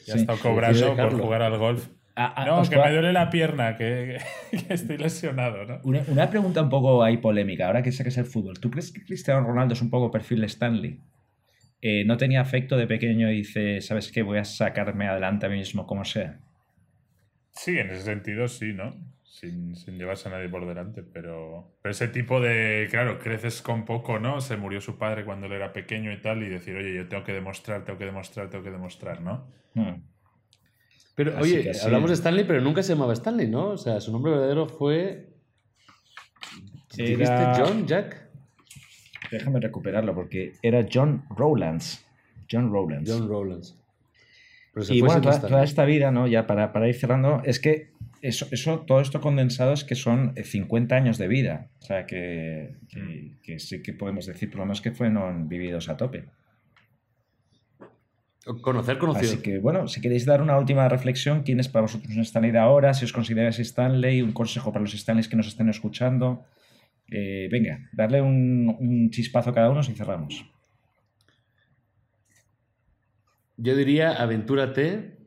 [0.07, 1.87] Y ha estado cobrando por jugar al golf.
[2.15, 4.17] Ah, ah, no, que me duele la pierna, que,
[4.51, 5.79] que estoy lesionado, ¿no?
[5.83, 8.59] Una, una, pregunta un poco ahí polémica, ahora que saques el fútbol.
[8.59, 10.99] ¿Tú crees que Cristiano Ronaldo es un poco perfil Stanley?
[11.81, 14.23] Eh, ¿No tenía afecto de pequeño y dice, ¿sabes qué?
[14.23, 16.39] Voy a sacarme adelante a mí mismo como sea.
[17.57, 18.95] Sí, en ese sentido sí, ¿no?
[19.23, 23.85] Sin, sin, llevarse a nadie por delante, pero, pero ese tipo de, claro, creces con
[23.85, 24.41] poco, ¿no?
[24.41, 27.23] Se murió su padre cuando él era pequeño y tal, y decir, oye, yo tengo
[27.23, 29.47] que demostrar, tengo que demostrar, tengo que demostrar, ¿no?
[29.75, 30.01] Hmm.
[31.15, 33.69] Pero, Así oye, hablamos de Stanley, pero nunca se llamaba Stanley, ¿no?
[33.69, 35.29] O sea, su nombre verdadero fue...
[36.97, 37.55] Era...
[37.57, 38.29] John, Jack?
[39.31, 42.05] Déjame recuperarlo, porque era John Rowlands.
[42.49, 43.11] John Rowlands.
[43.11, 43.76] John Rowlands.
[44.89, 46.27] Y bueno, toda, toda, esta vida, ¿no?
[46.27, 50.33] Ya para, para ir cerrando, es que eso, eso, todo esto condensado es que son
[50.35, 51.69] 50 años de vida.
[51.81, 55.89] O sea, que, que, que sí que podemos decir, por lo menos que fueron vividos
[55.89, 56.25] a tope.
[58.61, 59.33] Conocer, conocido.
[59.33, 62.51] Así que, bueno, si queréis dar una última reflexión, ¿quién es para vosotros un Stanley
[62.51, 62.93] de ahora?
[62.93, 66.45] Si os consideráis Stanley, un consejo para los Stanleys que nos estén escuchando.
[67.09, 70.45] Eh, venga, darle un, un, chispazo a cada uno y cerramos.
[73.57, 75.17] Yo diría, aventúrate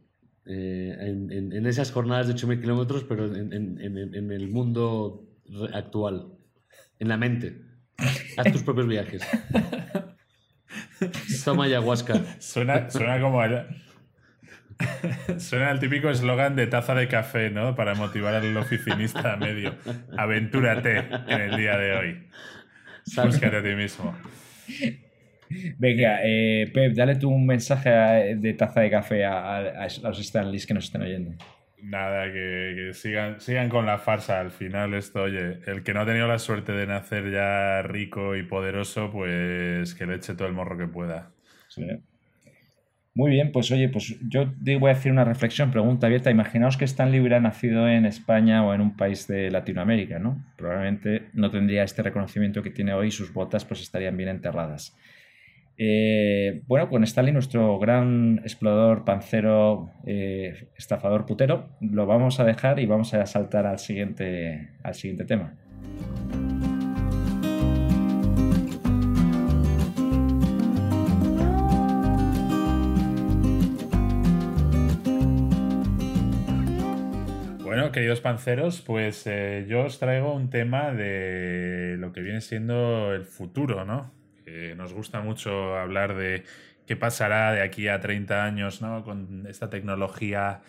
[0.47, 5.29] eh, en, en, en, esas jornadas de 8.000 kilómetros, pero en, en, el mundo
[5.75, 6.39] actual,
[6.99, 7.61] en la mente.
[8.37, 9.23] Haz tus propios viajes.
[11.45, 12.23] Toma ayahuasca.
[12.39, 13.67] Suena, suena como el,
[15.39, 17.75] suena el típico eslogan de taza de café, ¿no?
[17.75, 19.75] Para motivar al oficinista a medio.
[20.17, 22.29] Aventúrate en el día de hoy.
[23.25, 24.15] Búscate a ti mismo.
[25.79, 27.91] Venga, eh, Pep, dale tú un mensaje
[28.37, 31.33] de taza de café a, a, a los Stanleys que nos estén oyendo.
[31.83, 34.39] Nada, que, que, sigan, sigan con la farsa.
[34.39, 38.37] Al final, esto, oye, el que no ha tenido la suerte de nacer ya rico
[38.37, 41.31] y poderoso, pues que le eche todo el morro que pueda.
[41.69, 41.87] Sí.
[43.13, 46.31] Muy bien, pues oye, pues yo voy a decir una reflexión, pregunta abierta.
[46.31, 50.45] Imaginaos que Stanley hubiera nacido en España o en un país de Latinoamérica, ¿no?
[50.57, 54.97] Probablemente no tendría este reconocimiento que tiene hoy y sus botas pues estarían bien enterradas.
[55.83, 62.81] Eh, bueno, con Stanley, nuestro gran explorador, pancero, eh, estafador putero, lo vamos a dejar
[62.81, 65.55] y vamos a saltar al siguiente, al siguiente tema.
[77.65, 83.15] Bueno, queridos panceros, pues eh, yo os traigo un tema de lo que viene siendo
[83.15, 84.20] el futuro, ¿no?
[84.53, 86.43] Eh, nos gusta mucho hablar de
[86.85, 89.05] qué pasará de aquí a 30 años ¿no?
[89.05, 90.63] con esta tecnología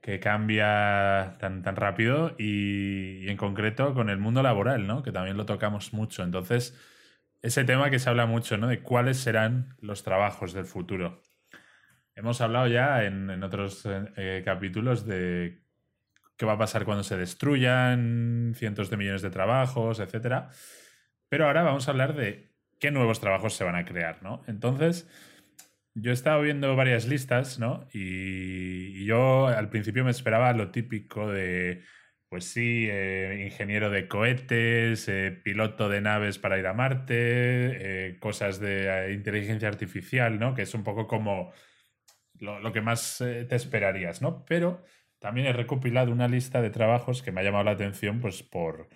[0.00, 5.02] que cambia tan, tan rápido y, en concreto con el mundo laboral, ¿no?
[5.02, 6.22] que también lo tocamos mucho.
[6.22, 6.78] Entonces,
[7.42, 8.68] ese tema que se habla mucho, ¿no?
[8.68, 11.22] de cuáles serán los trabajos del futuro.
[12.14, 15.64] Hemos hablado ya en, en otros eh, capítulos de
[16.36, 20.50] qué va a pasar cuando se destruyan cientos de millones de trabajos, etc.
[21.28, 22.51] Pero ahora vamos a hablar de
[22.82, 24.42] qué nuevos trabajos se van a crear, ¿no?
[24.48, 25.08] Entonces,
[25.94, 27.86] yo he estado viendo varias listas, ¿no?
[27.92, 31.82] Y, yo al principio me esperaba lo típico de,
[32.28, 37.14] pues sí, eh, ingeniero de cohetes, eh, piloto de naves para ir a Marte,
[38.08, 40.54] eh, cosas de inteligencia artificial, ¿no?
[40.54, 41.52] Que es un poco como
[42.40, 44.44] lo, lo que más te esperarías, ¿no?
[44.46, 44.82] Pero
[45.20, 48.88] también he recopilado una lista de trabajos que me ha llamado la atención, pues por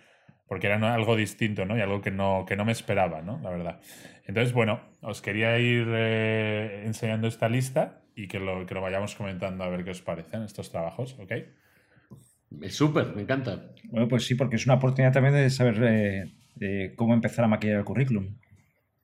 [0.49, 1.77] porque era algo distinto, ¿no?
[1.77, 3.41] Y algo que no, que no me esperaba, ¿no?
[3.43, 3.81] La verdad.
[4.27, 9.15] Entonces, bueno, os quería ir eh, enseñando esta lista y que lo, que lo vayamos
[9.15, 11.33] comentando a ver qué os parecen estos trabajos, ¿ok?
[12.63, 13.73] Es súper, me encanta.
[13.85, 17.49] Bueno, pues sí, porque es una oportunidad también de saber eh, eh, cómo empezar a
[17.49, 18.37] maquillar el currículum.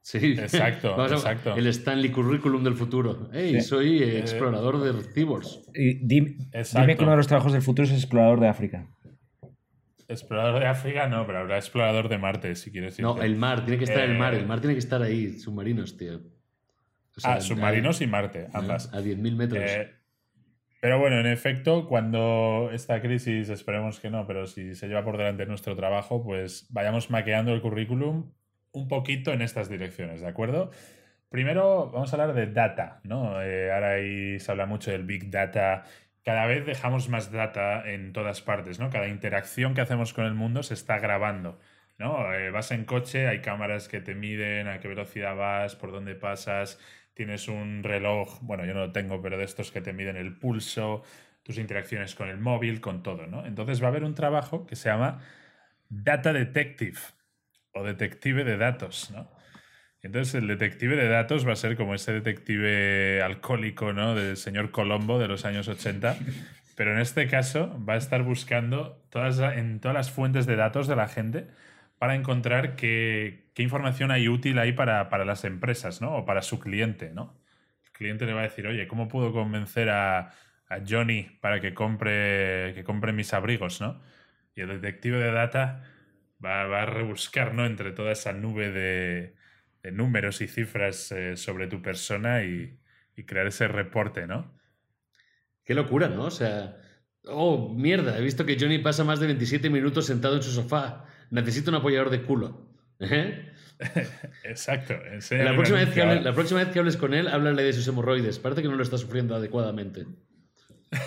[0.01, 1.57] Sí, Exacto, Vamos a- exacto.
[1.57, 3.29] El Stanley Curriculum del futuro.
[3.33, 3.61] Hey, Sí.
[3.63, 5.61] soy eh, explorador de Cibors.
[5.75, 6.81] Y dim- Exacto.
[6.81, 8.87] dime que uno de los trabajos del futuro es explorador de África.
[10.13, 13.27] Explorador de África, no, pero habrá explorador de Marte, si quieres No, irte.
[13.27, 14.35] el mar, tiene que estar el mar.
[14.35, 16.21] Eh, El mar tiene que estar ahí, submarinos, tío.
[17.17, 18.93] O sea, Ah, submarinos y Marte, ambas.
[18.95, 19.63] a 10.000 metros.
[19.67, 19.91] Eh,
[20.81, 25.17] pero bueno, en efecto, cuando esta crisis, esperemos que no, pero si se lleva por
[25.17, 28.33] delante nuestro trabajo, pues vayamos maqueando el currículum
[28.73, 30.71] un poquito en estas direcciones, ¿de acuerdo?
[31.29, 33.41] Primero vamos a hablar de data, ¿no?
[33.43, 35.85] Eh, ahora ahí se habla mucho del big data.
[36.25, 38.91] Cada vez dejamos más data en todas partes, ¿no?
[38.91, 41.59] Cada interacción que hacemos con el mundo se está grabando,
[41.99, 42.33] ¿no?
[42.33, 46.15] Eh, vas en coche, hay cámaras que te miden a qué velocidad vas, por dónde
[46.15, 46.79] pasas,
[47.15, 50.39] tienes un reloj, bueno, yo no lo tengo, pero de estos que te miden el
[50.39, 51.03] pulso,
[51.43, 53.45] tus interacciones con el móvil, con todo, ¿no?
[53.47, 55.21] Entonces va a haber un trabajo que se llama
[55.89, 57.01] Data Detective
[57.73, 59.29] o detective de datos, ¿no?
[60.03, 64.17] Entonces el detective de datos va a ser como ese detective alcohólico, ¿no?
[64.17, 66.17] Del señor Colombo de los años 80,
[66.77, 70.89] pero en este caso va a estar buscando todas, en todas las fuentes de datos
[70.89, 71.47] de la gente
[71.99, 76.17] para encontrar qué, qué información hay útil ahí para, para las empresas, ¿no?
[76.17, 77.41] O para su cliente, ¿no?
[77.85, 80.31] El cliente le va a decir, oye, ¿cómo puedo convencer a,
[80.69, 84.03] a Johnny para que compre, que compre mis abrigos, ¿no?
[84.57, 85.85] Y el detective de data
[86.45, 87.67] va, va a rebuscar, ¿no?
[87.67, 89.35] Entre toda esa nube de,
[89.83, 92.79] de números y cifras eh, sobre tu persona y,
[93.17, 94.53] y crear ese reporte, ¿no?
[95.65, 96.25] Qué locura, ¿no?
[96.25, 96.77] O sea,
[97.25, 101.05] oh, mierda, he visto que Johnny pasa más de 27 minutos sentado en su sofá.
[101.31, 102.69] Necesito un apoyador de culo.
[103.01, 103.49] ¿Eh?
[104.45, 104.95] Exacto.
[105.31, 107.87] La próxima, vez que hables, la próxima vez que hables con él, háblale de sus
[107.89, 108.39] hemorroides.
[108.39, 110.07] Parece que no lo está sufriendo adecuadamente.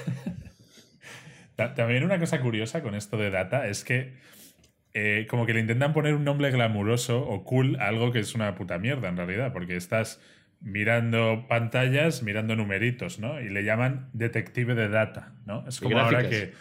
[1.56, 4.18] Ta- También una cosa curiosa con esto de data es que
[4.98, 8.34] eh, como que le intentan poner un nombre glamuroso o cool a algo que es
[8.34, 10.22] una puta mierda en realidad, porque estás
[10.62, 13.40] mirando pantallas, mirando numeritos, ¿no?
[13.42, 15.68] Y le llaman detective de data, ¿no?
[15.68, 16.54] Es como ahora que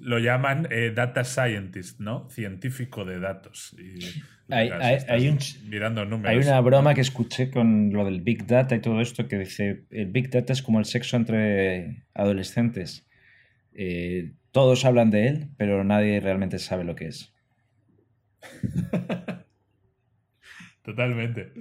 [0.00, 2.30] lo llaman eh, data scientist, ¿no?
[2.30, 3.74] Científico de datos.
[3.78, 3.98] Y,
[4.50, 6.30] Hay- hay- hay un mirando números.
[6.30, 9.82] Hay una broma que escuché con lo del Big Data y todo esto que dice,
[9.90, 13.06] el Big Data es como el sexo entre adolescentes.
[13.74, 17.34] Eh, todos hablan de él, pero nadie realmente sabe lo que es.
[20.82, 21.52] Totalmente.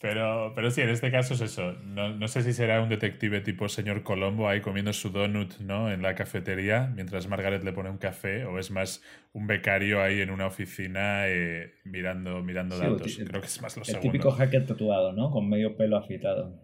[0.00, 1.74] Pero, pero sí, en este caso es eso.
[1.84, 5.92] No, no sé si será un detective tipo señor Colombo ahí comiendo su donut ¿no?
[5.92, 10.20] en la cafetería mientras Margaret le pone un café, o es más un becario ahí
[10.20, 13.20] en una oficina eh, mirando, mirando Sí, datos.
[13.24, 14.12] Creo que es más lo El segundo.
[14.12, 15.30] típico hacker tatuado, ¿no?
[15.30, 16.60] Con medio pelo afeitado.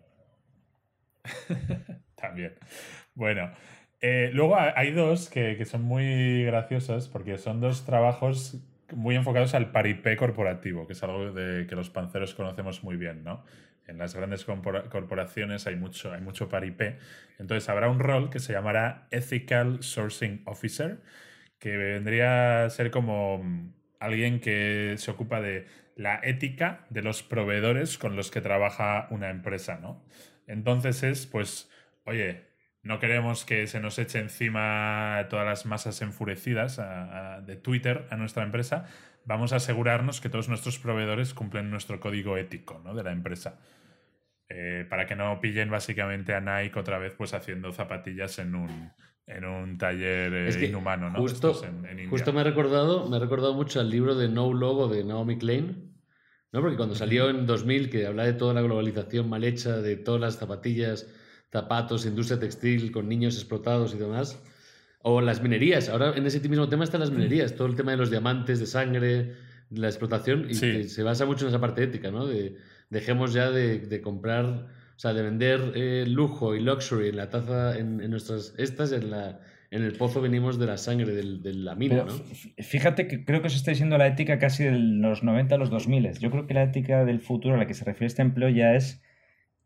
[2.16, 2.54] También.
[3.14, 3.50] Bueno,
[4.00, 8.58] eh, luego ha- hay dos que, que son muy graciosos porque son dos trabajos
[8.92, 13.24] muy enfocados al paripé corporativo, que es algo de, que los panceros conocemos muy bien,
[13.24, 13.44] ¿no?
[13.86, 16.98] En las grandes corporaciones hay mucho, hay mucho paripé.
[17.38, 21.00] Entonces habrá un rol que se llamará Ethical Sourcing Officer,
[21.58, 27.22] que vendría a ser como mm, alguien que se ocupa de la ética de los
[27.22, 30.04] proveedores con los que trabaja una empresa, ¿no?
[30.46, 31.70] Entonces es, pues,
[32.04, 32.47] oye,
[32.88, 38.06] no queremos que se nos eche encima todas las masas enfurecidas a- a- de Twitter
[38.10, 38.86] a nuestra empresa.
[39.26, 42.94] Vamos a asegurarnos que todos nuestros proveedores cumplen nuestro código ético ¿no?
[42.94, 43.60] de la empresa.
[44.48, 48.90] Eh, para que no pillen básicamente a Nike otra vez pues haciendo zapatillas en un,
[49.26, 51.18] en un taller eh, Es que inhumano, ¿no?
[51.18, 54.50] Justo, en- en justo me ha recordado, me ha recordado mucho al libro de No
[54.54, 55.92] Logo de Naomi Klein,
[56.50, 56.62] ¿no?
[56.62, 60.22] Porque cuando salió en 2000, que hablaba de toda la globalización mal hecha, de todas
[60.22, 61.06] las zapatillas,
[61.50, 64.42] zapatos, industria textil con niños explotados y demás,
[65.02, 65.88] o las minerías.
[65.88, 68.66] Ahora en ese mismo tema están las minerías, todo el tema de los diamantes, de
[68.66, 69.32] sangre,
[69.70, 70.72] la explotación, y Sí.
[70.72, 72.26] que se basa mucho en esa parte ética, ¿no?
[72.26, 72.56] De
[72.90, 77.28] dejemos ya de, de comprar, o sea, de vender eh, lujo y luxury en la
[77.28, 81.42] taza, en, en nuestras estas, en la en el pozo venimos de la sangre del-
[81.42, 82.24] de la mina, Pero ¿no?
[82.64, 85.68] fíjate que creo que os está diciendo la ética casi de los 90 a los
[85.68, 86.12] 2000.
[86.18, 88.74] Yo creo que la ética del futuro a la que se refiere este empleo ya
[88.74, 89.02] es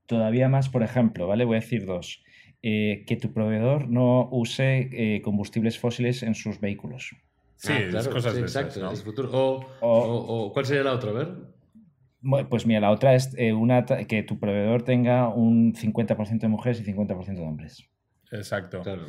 [0.06, 1.44] todavía más, por ejemplo, ¿vale?
[1.44, 2.22] Voy a decir dos.
[2.62, 7.10] Eh, que tu proveedor no use eh, combustibles fósiles en sus vehículos.
[7.56, 8.92] Sí, Ah, claro, cosas sí, de exacto, esas, ¿no?
[8.92, 9.30] es futuro.
[9.32, 11.10] O, O- o- o- ¿cuál sería la otra?
[11.10, 12.48] A ver.
[12.48, 16.80] Pues mira, la otra es eh, una que tu proveedor tenga un 50% de mujeres
[16.80, 17.88] y 50% de hombres.
[18.30, 18.82] Exacto.
[18.82, 19.06] Claro.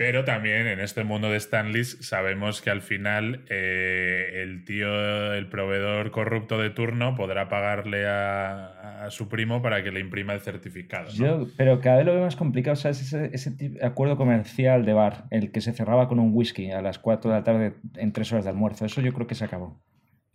[0.00, 5.46] Pero también en este mundo de Stanleys sabemos que al final eh, el tío, el
[5.46, 10.40] proveedor corrupto de turno podrá pagarle a, a su primo para que le imprima el
[10.40, 11.10] certificado.
[11.10, 11.44] ¿no?
[11.44, 13.02] Yo, pero cada vez lo veo más complicado, ¿sabes?
[13.02, 16.98] Ese, ese acuerdo comercial de bar, el que se cerraba con un whisky a las
[16.98, 18.86] 4 de la tarde en 3 horas de almuerzo.
[18.86, 19.82] Eso yo creo que se acabó.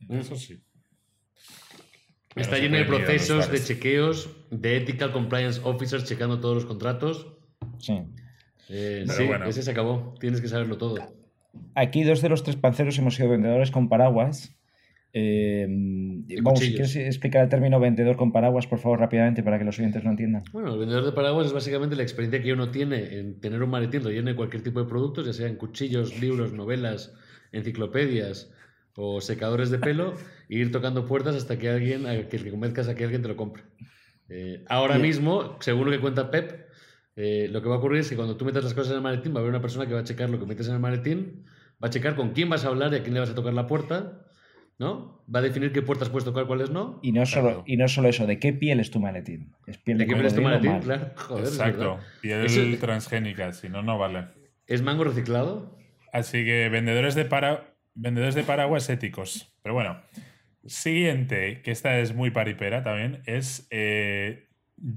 [0.08, 0.62] Eso sí.
[2.36, 7.40] Está Pero lleno de procesos, de chequeos, de ethical compliance officers checando todos los contratos.
[7.80, 8.04] Sí.
[8.70, 9.46] Eh, Pero sí, bueno.
[9.46, 10.16] ese se acabó.
[10.20, 10.96] Tienes que saberlo todo.
[11.76, 14.56] Aquí dos de los tres panceros hemos sido vendedores con paraguas.
[15.18, 15.66] Eh,
[16.42, 19.80] vamos, si quieres explicar el término vendedor con paraguas, por favor, rápidamente, para que los
[19.80, 20.44] oyentes lo entiendan.
[20.52, 23.70] Bueno, el vendedor de paraguas es básicamente la experiencia que uno tiene en tener un
[23.70, 27.14] maletín lleno de cualquier tipo de productos, ya sean cuchillos, libros, novelas,
[27.54, 28.52] enciclopedias
[28.98, 30.16] o secadores de pelo,
[30.50, 33.30] e ir tocando puertas hasta que alguien, a que le convenzcas a que alguien te
[33.30, 33.64] lo compre.
[34.28, 35.08] Eh, ahora Bien.
[35.08, 36.65] mismo, según lo que cuenta Pep,
[37.16, 39.04] eh, lo que va a ocurrir es que cuando tú metas las cosas en el
[39.04, 40.80] maletín, va a haber una persona que va a checar lo que metes en el
[40.80, 41.46] maletín,
[41.84, 43.54] va a checar con quién vas a hablar y a quién le vas a tocar
[43.54, 44.22] la puerta,
[44.78, 45.24] ¿no?
[45.34, 47.00] Va a definir qué puertas puedes tocar, cuáles no.
[47.02, 47.64] Y no, solo, Claro.
[47.66, 49.54] y no solo eso, ¿de qué piel es tu maletín?
[49.68, 50.80] ¿Es piel de, ¿De qué piel es tu maletín?
[50.80, 51.80] Claro, joder, es Exacto.
[51.80, 52.00] verdad.
[52.22, 54.26] Piel Eso- transgénica, si no, no vale.
[54.68, 55.78] ¿Es mango reciclado?
[56.12, 57.74] Así que vendedores de, para...
[57.94, 59.54] vendedores de paraguas éticos.
[59.64, 60.02] Pero bueno,
[60.66, 64.48] siguiente, que esta es muy paripera también, es eh,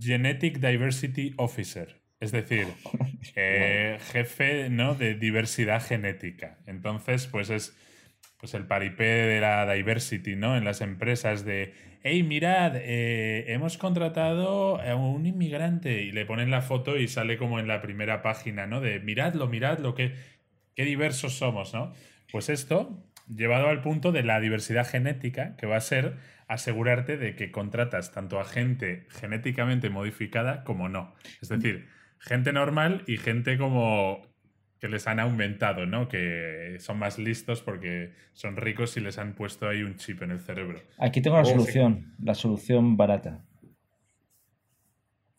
[0.00, 2.00] Genetic Diversity Officer.
[2.20, 2.66] Es decir,
[3.37, 4.94] eh, jefe ¿no?
[4.94, 6.59] de diversidad genética.
[6.66, 7.76] Entonces, pues es
[8.38, 10.57] pues el paripé de la diversity, ¿no?
[10.57, 16.50] En las empresas de, hey, mirad, eh, hemos contratado a un inmigrante y le ponen
[16.50, 18.81] la foto y sale como en la primera página, ¿no?
[18.81, 20.14] De, miradlo, miradlo, qué,
[20.76, 21.92] qué diversos somos, ¿no?
[22.31, 27.35] Pues esto, llevado al punto de la diversidad genética, que va a ser asegurarte de
[27.35, 31.14] que contratas tanto a gente genéticamente modificada como no.
[31.42, 31.88] Es decir,
[32.20, 34.22] gente normal y gente como
[34.81, 36.09] que les han aumentado, ¿no?
[36.09, 40.31] Que son más listos porque son ricos y les han puesto ahí un chip en
[40.31, 40.81] el cerebro.
[40.98, 43.44] Aquí tengo la Oh, solución, la solución barata.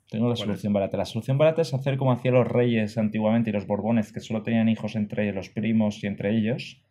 [0.09, 0.97] Tengo la ¿Cuál solución barata.
[0.97, 4.41] La solución barata es hacer como hacían los reyes antiguamente y los borbones, que solo
[4.41, 6.83] tenían hijos entre los primos y entre ellos.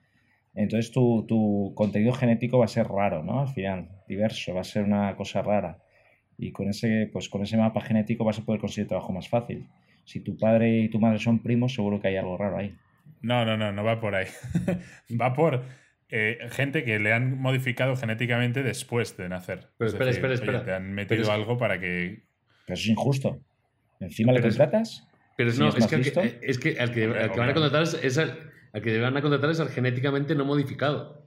[0.55, 3.41] Entonces tu, tu contenido genético va a ser raro, ¿no?
[3.41, 5.83] Al final, diverso, va a ser una cosa rara.
[6.39, 9.67] Y con ese, pues con ese mapa genético vas a poder conseguir trabajo más fácil.
[10.05, 12.75] Si tu padre y tu madre son primos, seguro que hay algo raro ahí.
[13.21, 14.27] No, no, no, no va por ahí.
[15.21, 15.65] va por
[16.11, 19.69] eh, gente que le han modificado genéticamente después de nacer.
[19.77, 20.65] Pero Es espera, espera, oye, espera.
[20.65, 22.23] te han Pero metido es- algo para que...
[22.67, 23.41] Pero eso es injusto.
[24.01, 25.07] Encima le contratas.
[25.37, 26.23] Pero ¿Sí no, es que, al que, listo?
[26.23, 28.39] es que al que, Hombre, al que van a contratar es, es al,
[28.73, 31.27] al que van a contratar es al genéticamente no modificado.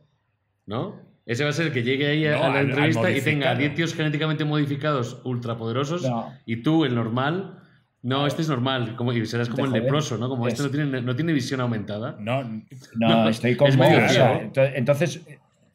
[0.65, 1.10] ¿No?
[1.25, 3.11] Ese va a ser el que llegue ahí a, No, a la al- al entrevista
[3.11, 3.57] y tenga modificado.
[3.59, 6.33] 10 tíos genéticamente modificados ultrapoderosos No.
[6.45, 7.59] y tú, el normal,
[8.01, 9.83] no, este es normal, como, y serás como el joder.
[9.83, 10.27] leproso, ¿no?
[10.29, 12.15] Como este Es- no tiene, no tiene visión aumentada.
[12.19, 12.63] No, No,
[12.95, 15.21] No, estoy con es medio o sea, entonces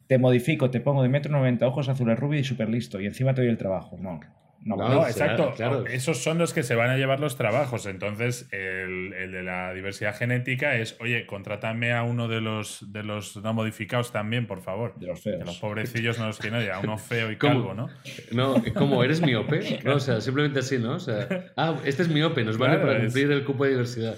[0.07, 2.99] te modifico, te pongo de metro 90, ojos azules rubio y súper listo.
[2.99, 3.97] Y encima te doy el trabajo.
[3.99, 4.19] No,
[4.61, 5.53] no, exacto.
[5.55, 5.85] claro.
[5.85, 7.85] Esos son los que se van a llevar los trabajos.
[7.85, 13.03] Entonces, el, el de la diversidad genética es, oye, contrátame a uno de los, de
[13.03, 14.95] los no modificados también, por favor.
[14.99, 15.45] De los Que feos.
[15.45, 17.53] los pobrecillos no los quieren, oye, a uno feo y ¿Cómo?
[17.53, 17.89] calvo, ¿no?
[18.31, 19.95] No, como eres miope, ¿no?
[19.95, 20.95] O sea, simplemente así, ¿no?
[20.95, 23.69] O sea, ah, este es miope, nos vale Claro, para es- cumplir el cupo de
[23.71, 24.15] diversidad.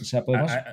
[0.00, 0.72] O sea, podemos, Ah, ah,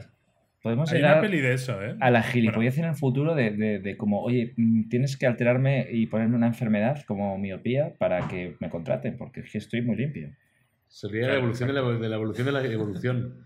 [0.61, 1.95] podemos Hay llegar una peli de eso, ¿eh?
[1.99, 5.87] a la gilipollez en el futuro de, de- de como, oye, mm, tienes que alterarme
[5.91, 9.95] y ponerme una enfermedad como miopía para que me contraten, porque es que estoy muy
[9.95, 10.29] limpio.
[10.87, 13.45] Sería la Claro, evolución de la, de la evolución de la evolución.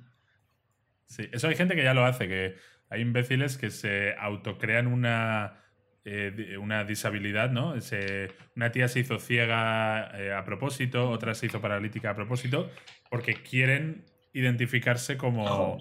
[1.07, 2.55] Sí, eso hay gente que ya lo hace, que
[2.89, 5.61] hay imbéciles que se autocrean una,
[6.03, 7.79] eh, una disabilidad, ¿no?
[7.81, 12.69] Se- una tía se hizo ciega eh, a propósito, otra se hizo paralítica a propósito,
[13.09, 15.77] porque quieren identificarse como,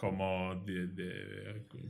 [0.00, 0.64] como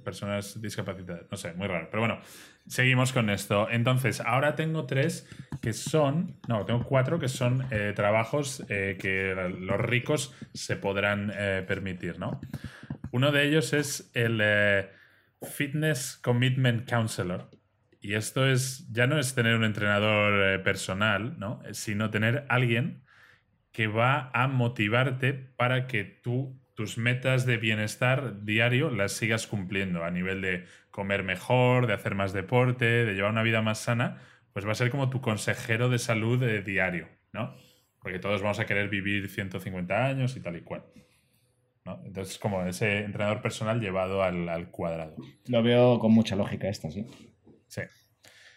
[0.02, 1.26] personas discapacitadas.
[1.30, 1.86] No sé, muy raro.
[1.92, 2.20] Pero bueno,
[2.66, 3.70] seguimos con esto.
[3.70, 5.28] Entonces, ahora tengo tres
[5.62, 11.32] que son, no, tengo cuatro que son eh, trabajos eh, que los ricos se podrán
[11.32, 12.40] eh, permitir, ¿no?
[13.12, 14.42] Uno de ellos es el
[15.42, 17.48] Fitness Commitment Counselor.
[18.00, 21.62] Y esto es, ya no es tener un entrenador personal, ¿no?
[21.70, 23.04] Sino tener alguien
[23.70, 30.02] que va a motivarte para que tú tus metas de bienestar diario las sigas cumpliendo
[30.02, 34.22] a nivel de comer mejor, de hacer más deporte, de llevar una vida más sana,
[34.54, 37.54] pues va a ser como tu consejero de salud eh, diario, ¿no?
[37.98, 40.84] Porque todos vamos a querer vivir 150 años y tal y cual.
[41.84, 42.00] ¿no?
[42.06, 45.16] Entonces, como ese entrenador personal llevado al, al cuadrado.
[45.48, 47.04] Lo veo con mucha lógica esta, sí.
[47.68, 47.82] Sí.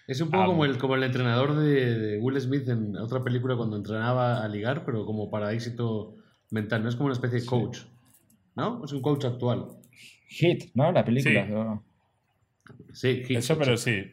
[0.07, 3.57] Es un poco como, el, como el entrenador de, de Will Smith en otra película
[3.57, 6.15] cuando entrenaba a ligar, pero como para éxito
[6.51, 6.83] mental.
[6.83, 7.79] No es como una especie de coach.
[8.55, 8.83] ¿No?
[8.85, 9.65] Es un coach actual.
[10.27, 10.91] Hit, ¿no?
[10.91, 11.45] La película.
[11.45, 11.51] Sí.
[11.51, 11.83] ¿no?
[12.93, 13.37] Sí, Hit.
[13.37, 14.03] Eso, pero sí.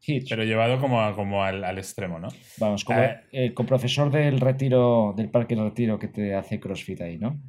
[0.00, 0.26] Hit.
[0.28, 2.28] Pero llevado como, a- como al, al extremo, ¿no?
[2.58, 6.60] Vamos, como Eh, eh, con profesor del retiro, del parque del retiro que te hace
[6.60, 7.40] CrossFit ahí, ¿no?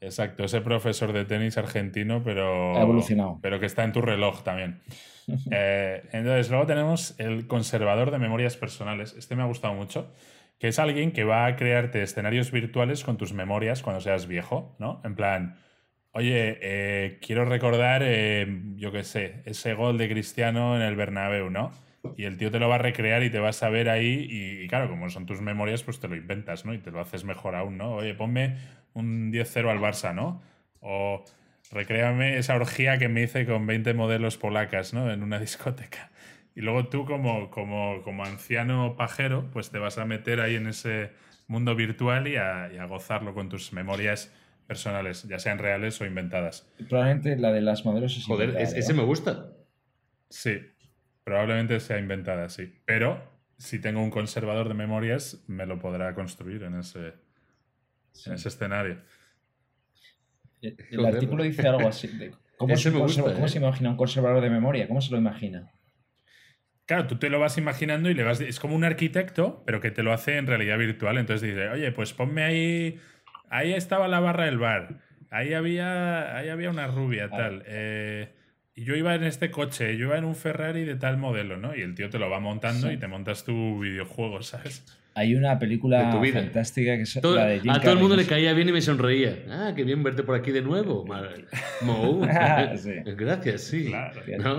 [0.00, 2.76] Exacto, ese profesor de tenis argentino, pero.
[2.76, 3.38] Ha evolucionado.
[3.42, 4.80] Pero que está en tu reloj también.
[5.50, 9.14] Eh, entonces, luego tenemos el conservador de memorias personales.
[9.16, 10.12] Este me ha gustado mucho.
[10.58, 14.76] Que es alguien que va a crearte escenarios virtuales con tus memorias cuando seas viejo,
[14.78, 15.00] ¿no?
[15.02, 15.56] En plan,
[16.14, 18.46] oye, eh, quiero recordar, eh,
[18.76, 21.72] yo qué sé, ese gol de Cristiano en el Bernabéu, ¿no?
[22.16, 24.68] Y el tío te lo va a recrear y te vas a ver ahí y,
[24.68, 26.72] claro, como son tus memorias, pues te lo inventas, ¿no?
[26.72, 27.94] Y te lo haces mejor aún, ¿no?
[27.96, 28.58] Oye, ponme
[28.92, 30.40] un 10-0 al Barça, ¿no?
[30.80, 31.24] O
[31.72, 35.10] recréame esa orgía que me hice con 20 modelos polacas, ¿no?
[35.10, 36.10] En una discoteca.
[36.54, 40.68] Y luego tú como, como, como anciano pajero, pues te vas a meter ahí en
[40.68, 41.10] ese
[41.48, 44.32] mundo virtual y a, y a gozarlo con tus memorias
[44.66, 46.68] personales, ya sean reales o inventadas.
[46.88, 48.78] Probablemente la de las modelos es Joder, inventada, es- ¿no?
[48.80, 49.52] ese me gusta.
[50.30, 50.58] Sí,
[51.24, 52.74] probablemente sea inventada, sí.
[52.84, 53.22] Pero
[53.58, 57.12] si tengo un conservador de memorias, me lo podrá construir en ese,
[58.12, 58.30] Sí.
[58.30, 59.00] en ese escenario.
[60.62, 61.14] El, el Joder.
[61.14, 62.08] artículo dice algo así.
[62.08, 63.48] de ¿Cómo, Ese se, me gusta, conserva- cómo ¿eh?
[63.50, 64.86] se imagina un conservador de memoria?
[64.88, 65.70] ¿Cómo se lo imagina?
[66.86, 68.40] Claro, tú te lo vas imaginando y le vas.
[68.40, 71.18] Es como un arquitecto, pero que te lo hace en realidad virtual.
[71.18, 73.00] Entonces dice, oye, pues ponme ahí.
[73.54, 74.96] Ahí estaba la barra del bar.
[75.30, 77.62] Ahí había, ahí había una rubia, tal.
[77.66, 78.28] Eh,
[78.74, 81.74] y yo iba en este coche, yo iba en un Ferrari de tal modelo, ¿no?
[81.76, 82.94] Y el tío te lo va montando Sí.
[82.94, 84.84] y te montas tu videojuego, ¿sabes?
[85.16, 86.40] Hay una película De tu vida.
[86.40, 88.72] fantástica que es Todo- la de Jim a todo el mundo le caía bien y
[88.72, 89.36] me sonreía.
[89.48, 91.04] Ah, qué bien verte por aquí de nuevo.
[91.06, 91.30] Mar-
[91.82, 92.22] Mo.
[92.76, 92.94] Sí.
[93.04, 93.86] Gracias, sí.
[93.86, 94.20] Claro.
[94.38, 94.58] ¿No?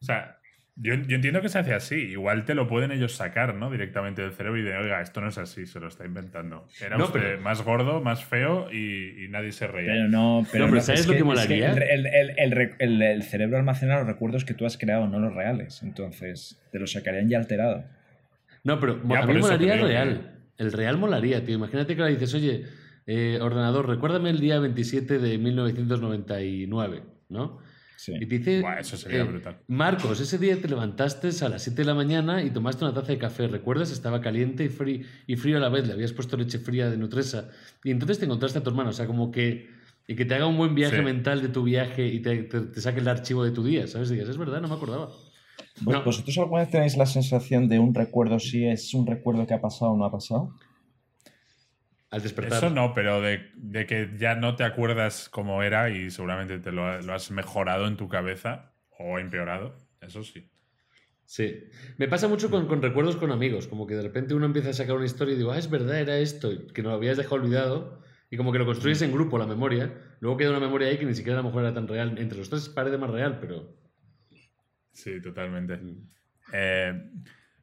[0.00, 0.37] O sea,
[0.80, 1.96] yo, yo entiendo que se hace así.
[1.96, 3.70] Igual te lo pueden ellos sacar, ¿no?
[3.70, 6.66] Directamente del cerebro y de, oiga, esto no es así, se lo está inventando.
[6.80, 9.92] Era No, usted pero- más gordo, más feo y, y nadie se reía.
[9.92, 11.72] Pero no, pero No, pero no, ¿sabes es lo que molaría?
[11.72, 15.06] el, el- el- el re- el- el cerebro almacena los recuerdos que tú has creado,
[15.08, 15.82] no los reales.
[15.82, 17.84] Entonces, te los sacarían ya alterado.
[18.64, 20.34] No, pero Ya, a mí molaría que- real.
[20.58, 21.54] El real molaría, tío.
[21.56, 22.64] Imagínate que ahora dices, oye,
[23.06, 27.58] eh, ordenador, recuérdame el día 27 de 1999, ¿no?
[28.00, 28.12] Sí.
[28.14, 29.58] Y te dice, Buah, eso sería eh, brutal.
[29.66, 33.08] Marcos, ese día te levantaste a las 7 de la mañana y tomaste una taza
[33.10, 33.48] de café.
[33.48, 33.90] ¿Recuerdas?
[33.90, 35.84] Estaba caliente y, frí- y frío a la vez.
[35.84, 37.48] Le habías puesto leche fría de Nutresa.
[37.82, 38.90] Y entonces te encontraste a tu hermano.
[38.90, 39.68] O sea, como que...
[40.06, 41.02] Y que te haga un buen viaje Sí.
[41.02, 44.08] mental de tu viaje y te, te- te saque el archivo de tu día, ¿sabes?
[44.10, 45.06] Digas, es verdad, no me acordaba.
[45.80, 46.04] ¿Vos- No.
[46.04, 49.60] ¿Vosotros alguna vez tenéis la sensación de un recuerdo si es un recuerdo que ha
[49.60, 50.54] pasado o no ha pasado?
[52.10, 52.58] Al despertar.
[52.58, 56.72] Eso no, pero de, de que ya no te acuerdas cómo era y seguramente te
[56.72, 59.76] lo, lo has mejorado en tu cabeza o empeorado.
[60.00, 60.48] Eso sí.
[61.28, 61.64] Sí.
[61.98, 64.72] Me pasa mucho con, con recuerdos con amigos, como que de repente uno empieza a
[64.72, 67.36] sacar una historia y digo, ah, es verdad, era esto, que no lo habías dejado
[67.36, 70.96] olvidado, y como que lo construyes en grupo, la memoria, luego queda una memoria ahí
[70.96, 73.38] que ni siquiera a lo mejor era tan real, entre los tres parece más real,
[73.40, 73.76] pero...
[74.90, 75.76] Sí, totalmente.
[75.76, 76.10] Mm.
[76.54, 77.10] Eh,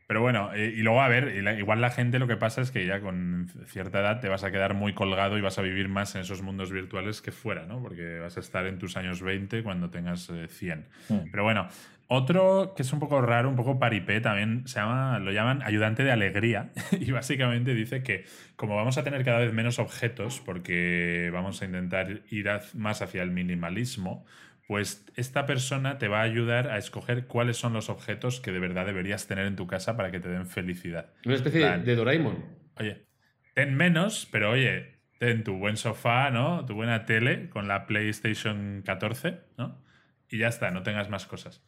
[0.08, 2.72] pero bueno, eh, y luego a ver, la- igual la gente lo que pasa es
[2.72, 5.90] que ya con cierta edad te vas a quedar muy colgado y vas a vivir
[5.90, 7.82] más en esos mundos virtuales que fuera, ¿no?
[7.82, 10.86] Porque vas a estar en tus años 20 cuando tengas eh, 100.
[11.10, 11.16] Mm.
[11.32, 11.68] Pero bueno,
[12.08, 16.04] otro que es un poco raro, un poco paripé, también se llama, lo llaman ayudante
[16.04, 16.70] de alegría.
[16.92, 18.26] y básicamente dice que
[18.56, 23.24] como vamos a tener cada vez menos objetos, porque vamos a intentar ir más hacia
[23.24, 24.24] el minimalismo,
[24.68, 28.60] pues esta persona te va a ayudar a escoger cuáles son los objetos que de
[28.60, 31.14] verdad deberías tener en tu casa para que te den felicidad.
[31.26, 31.86] Una especie de, Plan.
[31.86, 32.46] de Doraemon.
[32.78, 33.06] Oye,
[33.54, 36.66] ten menos, pero oye, ten tu buen sofá, ¿no?
[36.66, 39.84] Tu buena tele con la PlayStation 14, ¿no?
[40.30, 41.62] Y ya está, no tengas más cosas.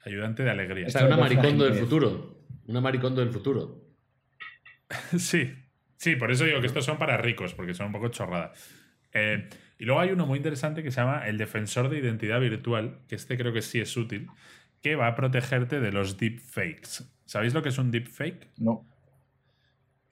[0.00, 0.86] Ayudante de alegría.
[0.86, 2.46] O sea, una maricondo del futuro.
[2.66, 3.82] Una maricondo del futuro.
[5.18, 5.52] Sí,
[5.96, 8.70] sí, por eso digo que estos son para ricos, porque son un poco chorradas.
[9.12, 9.48] Eh,
[9.78, 13.14] y luego hay uno muy interesante que se llama el defensor de identidad virtual, que
[13.16, 14.28] este creo que sí es útil,
[14.82, 17.04] que va a protegerte de los deepfakes.
[17.24, 18.50] ¿Sabéis lo que es un deepfake?
[18.58, 18.86] No.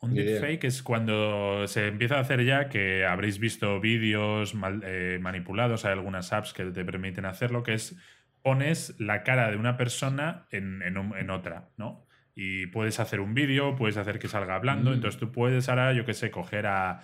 [0.00, 4.52] Un deepfake es cuando se empieza a hacer ya que habréis visto vídeos
[4.84, 7.96] eh, manipulados, hay algunas apps que te permiten hacerlo, que es
[8.42, 12.04] pones la cara de una persona en, en un- en otra, ¿no?
[12.34, 14.94] Y puedes hacer un vídeo, puedes hacer que salga hablando, Mm.
[14.94, 17.02] entonces tú puedes ahora, yo qué sé, coger a,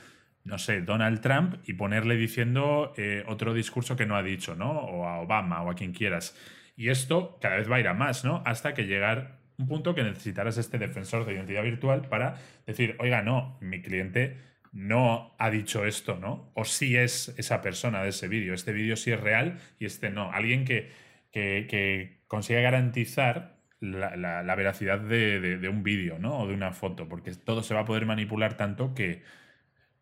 [0.49, 4.71] no sé, Donald Trump y ponerle diciendo eh, otro discurso que no ha dicho, ¿no?
[4.73, 6.37] O a Obama o a quien quieras.
[6.77, 8.43] Y esto cada vez va a ir a más, ¿no?
[8.47, 12.37] Hasta que llegar un punto que necesitarás este defensor de identidad virtual para
[12.67, 14.37] decir, oiga, no, mi cliente
[14.73, 16.51] no ha dicho esto, ¿no?
[16.55, 18.55] O sí es esa persona de ese vídeo.
[18.55, 20.31] Este vídeo sí es real y este no.
[20.33, 20.91] Alguien que,
[21.33, 26.41] que, consiga garantizar la, la- la veracidad de, de- de un vídeo, ¿no?
[26.41, 29.23] O de una foto, porque todo se va a poder manipular tanto que,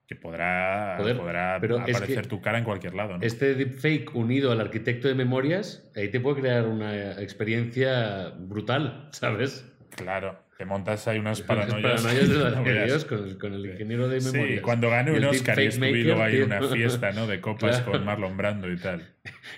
[0.07, 3.25] que podrá, Joder, podrá pero es aparecer que tu cara en cualquier lado, ¿no?
[3.25, 9.65] Este deepfake unido al arquitecto de memorias, ahí te puede crear una experiencia brutal, ¿sabes?
[9.97, 12.03] Claro, te montas ahí unas las paranoias.
[12.03, 12.87] paranoias de la no de veas.
[12.87, 14.63] Dios, con, el, con el ingeniero de Sí, memoria.
[14.63, 17.27] cuando gane un Oscar y estuve luego ahí una fiesta, ¿no?
[17.27, 17.93] De copas Claro.
[17.93, 19.03] con Marlon Brando y tal.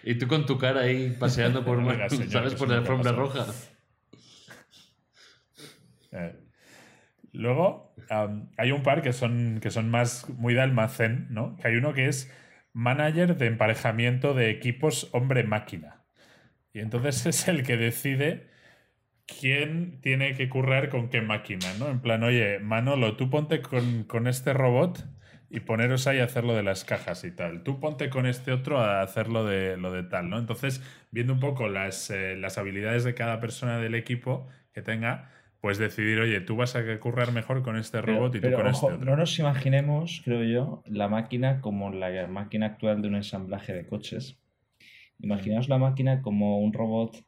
[0.03, 2.55] Y tú con tu cara ahí paseando por, Oiga, señor, ¿sabes?
[2.55, 3.47] por la alfombra roja.
[6.13, 6.33] Eh,
[7.33, 7.88] Luego,
[8.57, 11.57] hay un par que son, que son más muy de almacén, ¿no?
[11.63, 12.33] Hay uno que es
[12.73, 16.05] manager de emparejamiento de equipos hombre-máquina.
[16.73, 18.49] Y entonces es el que decide
[19.27, 21.89] quién tiene que currar con qué máquina, ¿no?
[21.91, 25.07] En plan, oye, Manolo, tú ponte con, con este robot
[25.51, 27.63] y poneros ahí a hacer lo de las cajas y tal.
[27.63, 30.39] Tú ponte con este otro a hacer lo de, lo de tal, ¿no?
[30.39, 35.31] Entonces, viendo un poco las, eh, las habilidades de cada persona del equipo que tenga,
[35.61, 38.57] pues decidir, oye, tú vas a currar mejor con este Pero- robot y tú pero,
[38.59, 39.11] con ojo, este otro.
[39.11, 43.87] no nos imaginemos, creo yo, la máquina como la máquina actual de un ensamblaje de
[43.87, 44.39] coches.
[45.21, 47.25] Imaginaos la máquina como un robot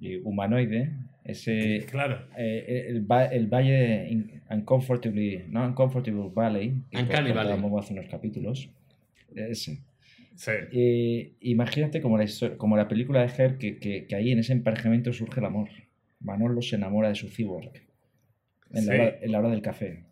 [0.00, 0.90] eh, humanoide,
[1.24, 2.26] ese Claro.
[2.36, 7.52] eh, el, el valle in- uncomfortably, no uncomfortable valley, que Uncanny Valley.
[7.78, 8.68] hace unos capítulos.
[9.36, 9.78] Ese.
[10.34, 10.50] Sí.
[10.72, 14.52] Eh, imagínate como la, como la película de Her, que, que, que ahí en ese
[14.52, 15.68] emparejamiento surge el amor.
[16.22, 17.72] Manolo se enamora de su cyborg
[18.70, 20.04] en, la, hora, en la hora del café.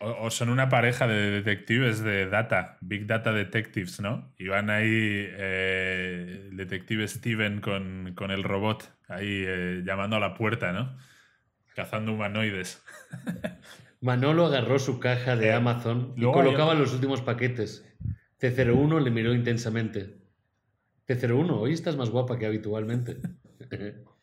[0.00, 4.32] O, o son una pareja de detectives de data, Big Data Detectives, ¿no?
[4.38, 10.20] Y van ahí eh, el detective Steven con, con el robot ahí eh, llamando a
[10.20, 10.96] la puerta, ¿no?
[11.74, 12.82] Cazando humanoides.
[14.00, 17.84] Manolo agarró su caja de Eh, Amazon y luego colocaba los últimos paquetes.
[18.40, 20.18] C01 le miró intensamente.
[21.08, 23.16] C01, hoy estás más guapa que habitualmente.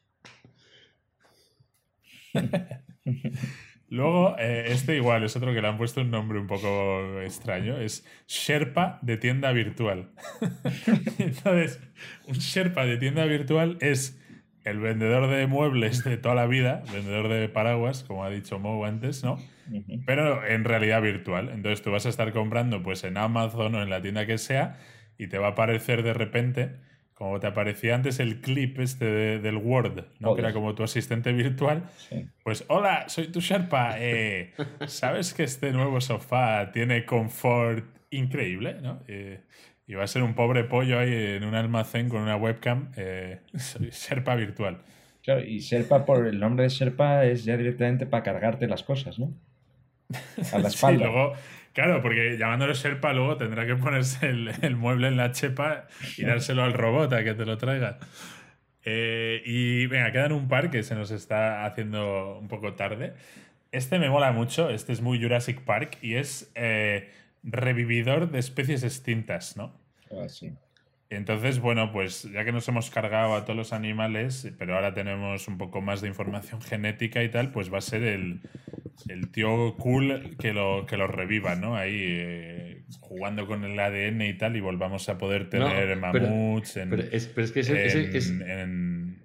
[3.90, 7.78] Luego, eh, este igual es otro que le han puesto un nombre un poco extraño.
[7.78, 10.12] Es Sherpa de tienda virtual.
[11.20, 11.80] Entonces,
[12.28, 14.20] un Sherpa de tienda virtual es
[14.64, 18.84] el vendedor de muebles de toda la vida, vendedor de paraguas, como ha dicho Mo
[18.84, 19.38] antes, ¿no?
[20.08, 21.50] Pero en realidad virtual.
[21.54, 24.78] Entonces tú vas a estar comprando pues en Amazon o en la tienda que sea
[25.18, 26.76] y te va a aparecer de repente,
[27.16, 30.36] como te aparecía antes el clip este de- del Word, ¿no?
[30.36, 31.84] Que era como tu asistente virtual.
[31.98, 32.28] Sí.
[32.44, 33.96] Pues hola, soy tu Sherpa.
[33.98, 34.54] eh,
[34.86, 38.76] ¿Sabes que este nuevo sofá tiene confort increíble?
[38.82, 39.02] ¿no?
[39.08, 39.40] Eh,
[39.88, 42.92] y va a ser un pobre pollo ahí en un almacén con una webcam.
[42.98, 44.82] eh, soy Sherpa virtual.
[45.24, 49.18] Claro, y Serpa, por el nombre de Serpa, es ya directamente para cargarte las cosas,
[49.18, 49.34] ¿no?
[50.54, 51.34] A la Sí, luego,
[51.76, 56.24] claro, porque llamándolo Sherpa luego tendrá que ponerse el, el mueble en la chepa y
[56.24, 58.00] dárselo al robot a que te lo traiga.
[58.84, 63.14] Eh, y venga, quedan un par que se nos está haciendo un poco tarde.
[63.72, 67.12] Este me mola mucho, este es muy Jurassic Park y es eh,
[67.44, 69.74] revividor de especies extintas, ¿no?
[70.12, 70.54] Ah, sí.
[71.10, 75.48] Entonces, bueno, pues ya que nos hemos cargado a todos los animales, pero ahora tenemos
[75.48, 78.42] un poco más de información genética y tal, pues va a ser el,
[79.08, 81.76] el tío cool que lo, que lo reviva, ¿no?
[81.78, 86.28] Ahí eh, jugando con el ADN y tal, y volvamos a poder tener No, pero-
[86.28, 89.20] mamuts en, Pero es, pero es que ese, ese- en- ese- en-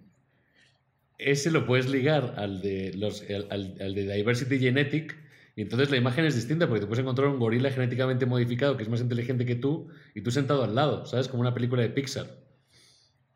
[1.18, 5.16] ese lo puedes ligar al de, los, al de Diversity Genetic
[5.57, 8.82] y entonces la imagen es distinta porque te puedes encontrar un gorila genéticamente modificado que
[8.84, 11.28] es más inteligente que tú y tú sentado al lado, ¿sabes?
[11.28, 12.26] Como una película de Pixar.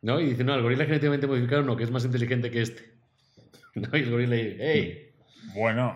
[0.01, 0.19] ¿No?
[0.21, 2.93] Y dice, no, el gorila genéticamente modificado no, que es más inteligente que este.
[3.75, 3.89] ¿No?
[3.97, 5.09] Y el gorila dice, ¡hey!
[5.55, 5.95] Bueno.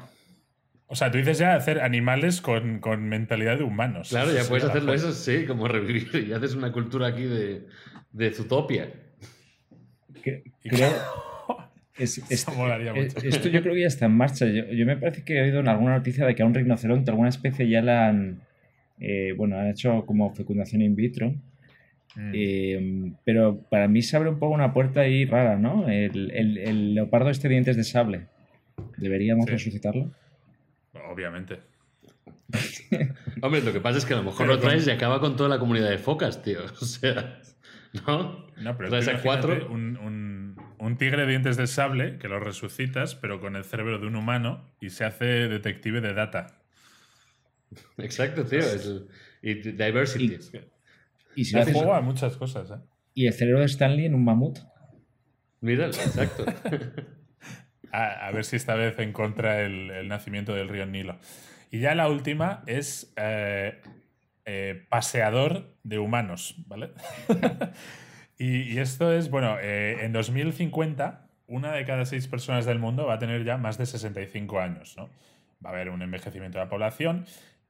[0.91, 4.09] O sea, tú dices ya hacer animales con, con mentalidad de humanos.
[4.09, 7.67] Claro, ya puedes hacerlo eso, sí, como revivir y haces una cultura aquí de,
[8.11, 8.91] de Zootopia.
[10.23, 10.69] Que- Y
[11.99, 13.27] es- Eso es- molaría eh, mucho.
[13.27, 14.45] Esto yo creo que ya está en marcha.
[14.47, 17.11] Yo, yo me parece que he oído en alguna noticia de que a un rinoceronte,
[17.11, 18.41] alguna especie ya la han,
[18.99, 21.33] eh, bueno, han hecho como fecundación in vitro.
[22.15, 22.31] Mm.
[22.33, 25.87] Eh, pero para mí se abre un poco una puerta ahí rara, ¿no?
[25.89, 28.21] El, el- el leopardo este dientes de sable.
[28.97, 29.51] ¿Deberíamos Sí.
[29.51, 30.11] resucitarlo?
[31.11, 31.57] Obviamente.
[33.41, 35.19] Hombre, lo que pasa es que a lo mejor Pero lo traes con- y acaba
[35.19, 36.59] con toda la comunidad de focas, tío.
[36.81, 37.39] O sea,
[38.07, 38.47] ¿no?
[38.61, 39.67] No, pero Traes a cuatro.
[39.71, 40.48] Un, un-
[40.79, 44.15] un tigre de dientes de sable que lo resucitas, pero con el cerebro de un
[44.15, 46.59] humano y se hace detective de data.
[47.97, 48.59] Exacto, tío.
[48.59, 49.07] es el-
[49.41, 50.37] y diversity.
[51.35, 52.81] Y, si haces- juego a muchas cosas, ¿eh?
[53.13, 54.59] y el cerebro de Stanley en un mamut.
[55.61, 56.45] Mira, exacto.
[57.91, 61.17] A, a ver si esta vez encuentra el, el nacimiento del río Nilo.
[61.71, 63.81] Y ya la última es eh,
[64.45, 66.91] eh, paseador de humanos, ¿vale?
[68.39, 73.05] y, y esto es, bueno, eh, en 2050, una de cada seis personas del mundo
[73.05, 75.09] va a tener ya más de 65 años, ¿no?
[75.63, 77.25] Va a haber un envejecimiento de la población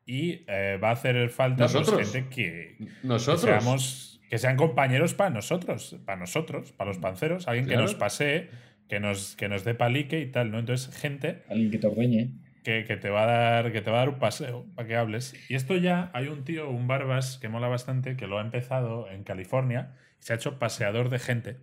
[0.06, 2.12] y eh, va a hacer falta pues, Nosotros.
[2.14, 3.42] gente que, que Nosotros.
[3.42, 8.50] seamos que sean compañeros para nosotros, para nosotros, para los panceros, alguien que nos pasee
[8.88, 10.60] que nos, que nos dé palique y tal, ¿no?
[10.60, 12.30] Entonces, gente Alguien que te ordeñe.
[12.64, 14.96] que, que te va a dar, que te va a dar un paseo para que
[14.96, 15.36] hables.
[15.50, 19.10] Y esto ya hay un tío, un Barbas, que mola bastante, que lo ha empezado
[19.10, 21.58] en California se ha hecho paseador de gente.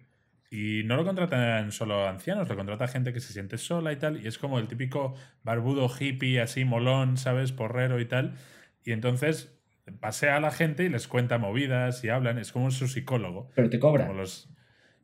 [0.50, 4.22] Y no lo contratan solo ancianos, lo contrata gente que se siente sola y tal.
[4.22, 7.52] Y es como el típico barbudo hippie, así molón, ¿sabes?
[7.52, 8.34] Porrero y tal.
[8.84, 9.52] Y entonces
[10.00, 12.38] pasea a la gente y les cuenta movidas y hablan.
[12.38, 13.50] Es como su psicólogo.
[13.56, 14.06] Pero te cobra.
[14.06, 14.48] Como los,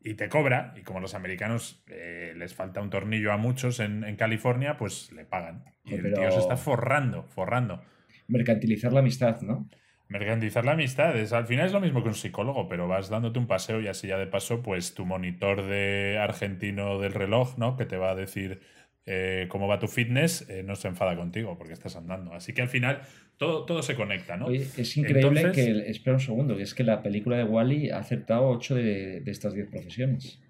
[0.04, 4.04] y te cobra, y como los americanos eh, les falta un tornillo a muchos en,
[4.04, 5.64] en California, pues le pagan.
[5.84, 7.82] Y el Pero- tío se está forrando, forrando.
[8.28, 9.68] Mercantilizar la amistad, ¿no?
[10.12, 13.38] Mercantilizar la amistad, es, al final es lo mismo que un psicólogo, pero vas dándote
[13.38, 17.76] un paseo y así ya de paso, pues tu monitor de argentino del reloj, ¿no?
[17.76, 18.60] Que te va a decir
[19.06, 22.32] eh, cómo va tu fitness, eh, no se enfada contigo porque estás andando.
[22.34, 23.00] Así que al final
[23.36, 24.46] todo, todo se conecta, ¿no?
[24.46, 25.70] Oye, es increíble Entonces- que.
[25.70, 29.20] el- espera un segundo, que es que la película de Wally ha acertado 8 de,
[29.20, 30.40] de estas 10 profesiones.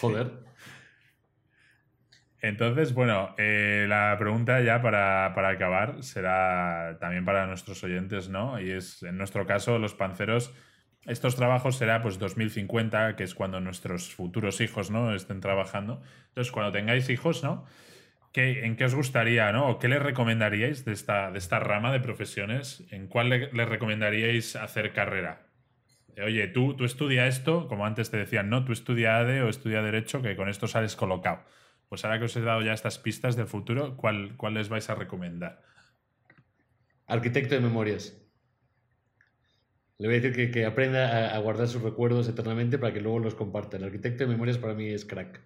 [0.00, 0.30] Joder.
[2.40, 8.60] Entonces, bueno, eh, la pregunta ya para, para acabar será también para nuestros oyentes, ¿no?
[8.60, 10.54] Y es, en nuestro caso, los panceros,
[11.06, 15.14] estos trabajos será pues 2050, que es cuando nuestros futuros hijos, ¿no?
[15.14, 16.00] Estén trabajando.
[16.28, 17.64] Entonces, cuando tengáis hijos, ¿no?
[18.32, 19.68] ¿Qué, ¿En qué os gustaría, ¿no?
[19.70, 22.84] ¿O qué les recomendaríais de esta, de esta rama de profesiones?
[22.90, 25.46] ¿En cuál le- les recomendaríais hacer carrera?
[26.16, 29.48] Eh, Oye, tú, tú estudia esto, como antes te decían, no, tú estudia ADE o
[29.48, 31.44] estudia Derecho, que con esto sales colocado.
[31.88, 34.88] Pues ahora que os he dado ya estas pistas del futuro, ¿cuál, cuál les vais
[34.90, 35.62] a recomendar?
[37.16, 38.04] Arquitecto de memorias.
[39.98, 43.00] Le voy a decir que, que aprenda a, a guardar sus recuerdos eternamente para que
[43.00, 43.76] luego los comparta.
[43.76, 45.40] El arquitecto de memorias para mí es crack.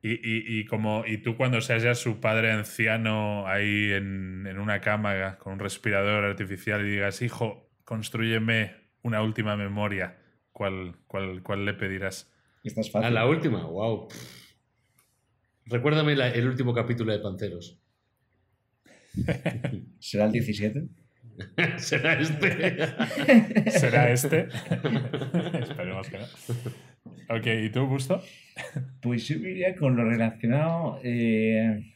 [0.00, 4.58] Y, y- y como, y tú cuando seas ya su padre anciano ahí en, en
[4.60, 10.18] una cama con un respirador artificial y digas, hijo, construyeme una última memoria,
[10.52, 12.32] ¿cuál, cuál, cuál le pedirás?
[12.62, 13.14] Esta es A fácil.
[13.14, 14.08] la última, wow.
[15.68, 17.78] Recuérdame la- el último capítulo de Panceros.
[19.98, 20.84] ¿Será el 17?
[21.78, 22.78] Será este.
[23.70, 24.48] ¿Será este?
[25.60, 26.24] Esperemos que no.
[27.36, 28.22] Ok, ¿y tú, Busto?
[29.00, 31.92] Pues yo iría con lo relacionado eh,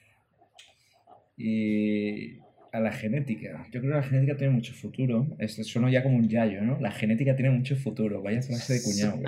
[1.36, 2.38] y
[2.72, 3.64] a la genética.
[3.72, 5.26] Yo creo que la genética tiene mucho futuro.
[5.38, 6.78] Esto suena ya como un yayo, ¿no?
[6.80, 8.22] La genética tiene mucho futuro.
[8.22, 9.20] Vaya frase de cuñado.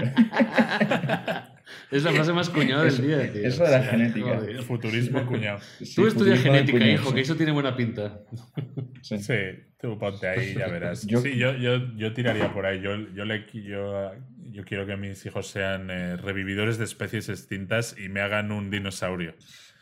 [1.90, 3.46] Es la frase más cuñada del día, tío.
[3.46, 4.36] eso de la genética.
[4.36, 4.62] Joder.
[4.62, 5.58] Futurismo cuñado.
[5.82, 7.14] Sí, Tú estudias genética, cuñado, hijo, sí.
[7.14, 8.20] que eso tiene buena pinta.
[9.02, 9.18] Sí.
[9.18, 9.34] Sí,
[9.80, 11.06] tú ponte ahí, ya verás.
[11.06, 12.80] Yo- Sí, yo, yo, yo tiraría por ahí.
[12.80, 14.12] Yo, yo, le, yo,
[14.50, 18.70] yo quiero que mis hijos sean eh, revividores de especies extintas y me hagan un
[18.70, 19.34] dinosaurio.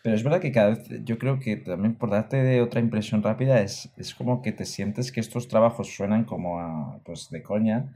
[0.02, 3.22] Pero es verdad que cada vez, yo creo que también por darte de otra impresión
[3.22, 7.40] rápida, es, es como que te sientes que estos trabajos suenan como a, pues de
[7.42, 7.94] coña,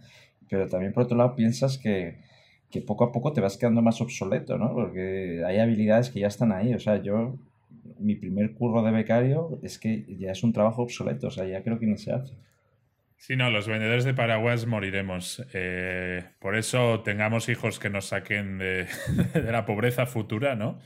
[0.48, 2.20] pero también por otro lado piensas que,
[2.70, 4.72] que poco a poco te vas quedando más obsoleto, ¿no?
[4.72, 6.74] Porque hay habilidades que ya están ahí.
[6.74, 7.38] O sea, yo,
[7.98, 11.62] mi primer curro de becario es que ya es un trabajo obsoleto, o sea, ya
[11.62, 12.34] creo que ni se hace.
[13.18, 15.44] Sí, no, los vendedores de paraguas moriremos.
[15.54, 18.86] Eh, por eso tengamos hijos que nos saquen de,
[19.34, 20.78] de la pobreza futura, ¿no?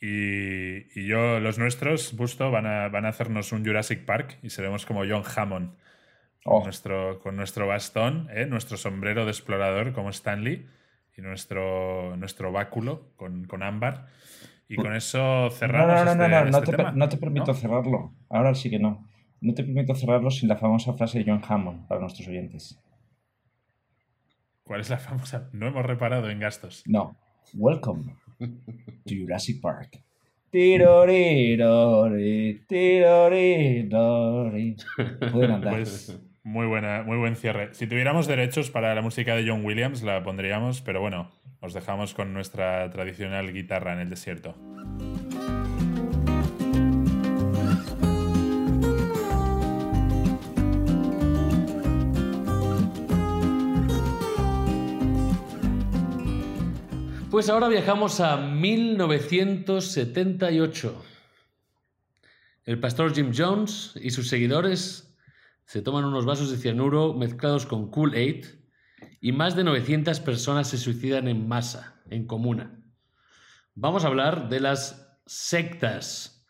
[0.00, 4.50] Y, y yo, los nuestros, Busto, van a, van a hacernos un Jurassic Park y
[4.50, 5.70] seremos como John Hammond.
[6.42, 6.64] Con, Oh.
[6.64, 8.46] nuestro, con nuestro bastón, ¿eh?
[8.46, 10.66] nuestro sombrero de explorador como Stanley
[11.20, 14.06] y nuestro, nuestro báculo con, con ámbar.
[14.68, 16.92] Y con eso No, cerramos no, no, no, este, no, no este te, per- tema,
[16.92, 17.54] no te permito ¿no?
[17.54, 18.12] cerrarlo.
[18.28, 19.06] Ahora sí que no.
[19.40, 22.78] No te permito cerrarlo sin la famosa frase de John Hammond para nuestros oyentes.
[24.62, 25.48] ¿Cuál es la famosa?
[25.52, 26.84] No hemos reparado en gastos.
[26.86, 27.16] No.
[27.54, 28.46] Welcome to
[29.08, 30.00] Jurassic Park.
[30.50, 32.64] Tirorirori.
[35.32, 35.74] Pueden andar.
[35.74, 37.72] Pues muy, buena, muy buen cierre.
[37.74, 41.30] Si tuviéramos derechos para la música de John Williams, la pondríamos, pero bueno,
[41.60, 44.56] os dejamos con nuestra tradicional guitarra en el desierto.
[57.30, 61.04] Pues ahora viajamos a 1978.
[62.64, 65.09] El pastor Jim Jones y sus seguidores
[65.70, 68.44] se toman unos vasos de cianuro mezclados con Kool-Aid
[69.20, 72.82] y más de 900 personas se suicidan en masa, en comuna.
[73.76, 76.44] Vamos a hablar de las sectas.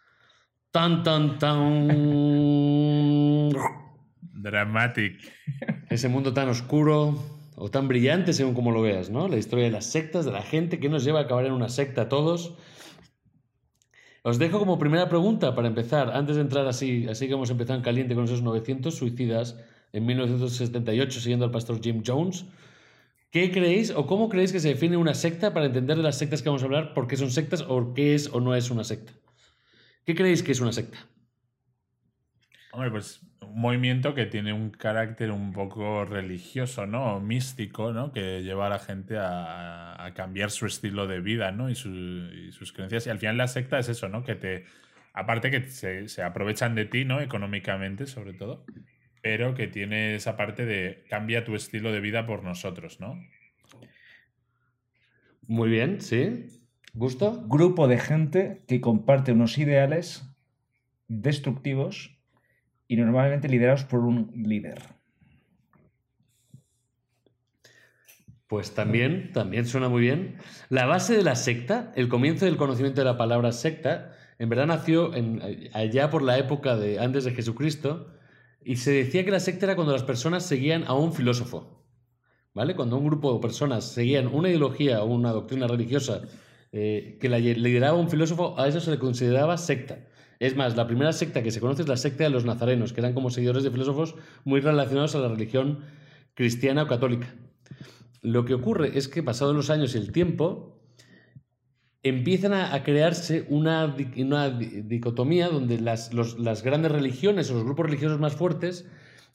[0.70, 1.88] Tan, tan, tan.
[4.22, 5.20] Dramatic.
[5.90, 7.22] Ese mundo tan oscuro
[7.56, 9.28] o tan brillante según como lo veas, ¿no?
[9.28, 11.68] La historia de las sectas, de la gente que nos lleva a acabar en una
[11.68, 12.56] secta todos.
[14.22, 17.78] Os dejo como primera pregunta para empezar, antes de entrar así, así que hemos empezado
[17.78, 19.56] en caliente con esos 900 suicidas
[19.92, 22.44] en 1978 siguiendo al pastor Jim Jones.
[23.30, 26.42] ¿Qué creéis o cómo creéis que se define una secta para entender de las sectas
[26.42, 26.94] que vamos a hablar?
[26.94, 29.12] ¿Por qué son sectas o qué es o no es una secta?
[30.04, 30.98] ¿Qué creéis que es una secta?
[32.72, 33.20] Hombre, pues
[33.54, 37.16] un movimiento que tiene un carácter un poco religioso, ¿no?
[37.16, 38.12] O místico, ¿no?
[38.12, 41.70] Que lleva a la gente a, a cambiar su estilo de vida, ¿no?
[41.70, 41.90] Y, su-
[42.32, 43.06] y sus creencias.
[43.06, 44.24] Y al final la secta es eso, ¿no?
[44.24, 44.64] Que te.
[45.12, 47.20] Aparte que se, se aprovechan de ti, ¿no?
[47.20, 48.64] Económicamente, sobre todo.
[49.22, 53.18] Pero que tiene esa parte de cambia tu estilo de vida por nosotros, ¿no?
[55.46, 56.46] Muy bien, ¿sí?
[56.92, 57.44] ¿Gusto?
[57.46, 60.24] Grupo de gente que comparte unos ideales
[61.08, 62.19] destructivos
[62.90, 64.82] y normalmente liderados por un líder.
[68.48, 70.38] Pues también, también suena muy bien.
[70.70, 74.66] La base de la secta, el comienzo del conocimiento de la palabra secta, en verdad
[74.66, 75.40] nació en-
[75.72, 78.08] allá por la época de antes de Jesucristo
[78.64, 81.84] y se decía que la secta era cuando las personas seguían a un filósofo.
[82.54, 82.74] ¿Vale?
[82.74, 86.22] Cuando un grupo de personas seguían una ideología o una doctrina religiosa
[86.72, 90.00] eh, que la lideraba un filósofo, a eso se le consideraba secta.
[90.40, 93.00] Es más, la primera secta que se conoce es la secta de los nazarenos, que
[93.00, 95.80] eran como seguidores de filósofos muy relacionados a la religión
[96.34, 97.32] cristiana o católica.
[98.22, 100.80] Lo que ocurre es que pasados los años y el tiempo,
[102.02, 107.54] empiezan a, a crearse una, una di- dicotomía donde las, los- las grandes religiones o
[107.54, 108.86] los grupos religiosos más fuertes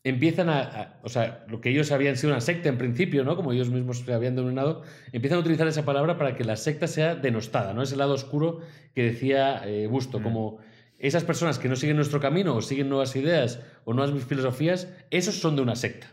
[0.04, 3.36] empiezan a, a- o sea, lo que ellos habían sido una secta en principio, ¿no?
[3.36, 4.82] Como ellos mismos se habían denominado,
[5.12, 7.84] empiezan a utilizar esa palabra para que la secta sea denostada, ¿no?
[7.84, 8.62] Ese lado oscuro
[8.96, 10.58] que decía eh, Busto, como
[11.00, 15.36] esas personas que no siguen nuestro camino o siguen nuevas ideas o nuevas filosofías, esos
[15.40, 16.08] son de una secta.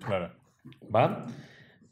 [0.00, 0.32] Claro.
[0.94, 1.26] ¿Va?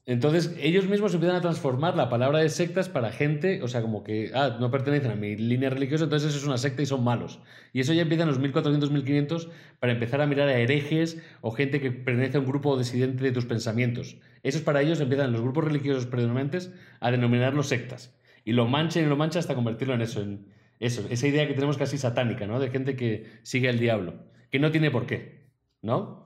[0.05, 4.03] Entonces, ellos mismos empiezan a transformar la palabra de sectas para gente, o sea, como
[4.03, 7.05] que, ah, no pertenecen a mi línea religiosa, entonces eso es una secta y son
[7.05, 7.39] malos.
[7.73, 9.49] Y eso ya empieza en los 1400, 1500
[9.79, 13.31] para empezar a mirar a herejes o gente que pertenece a un grupo disidente de
[13.31, 14.17] tus pensamientos.
[14.43, 18.13] Esos para ellos empiezan los grupos religiosos predominantes a denominarlos sectas.
[18.45, 20.47] Y lo manchan y lo manchan hasta convertirlo en eso, en
[20.87, 22.61] eso, esa idea que tenemos casi satánica, ¿no?
[22.61, 24.15] De gente que sigue al diablo,
[24.51, 25.47] que no tiene por qué,
[25.83, 26.23] ¿no?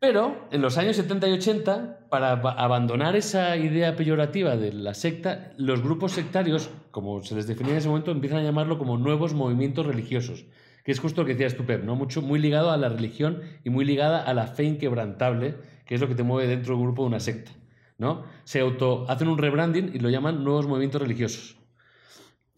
[0.00, 4.92] Pero en los años 70 y 80, para ab- abandonar esa idea peyorativa de la
[4.92, 8.98] secta, los grupos sectarios, como se les definía en ese momento, empiezan a llamarlo como
[8.98, 10.44] nuevos movimientos religiosos,
[10.84, 11.96] que es justo lo que decías tú, Pep, ¿no?
[11.96, 15.54] Mucho, muy ligado a la religión y muy ligada a la fe inquebrantable,
[15.86, 17.52] que es lo que te mueve dentro del grupo de una secta,
[17.96, 18.24] ¿no?
[18.44, 21.56] Se auto hacen un rebranding y lo llaman nuevos movimientos religiosos.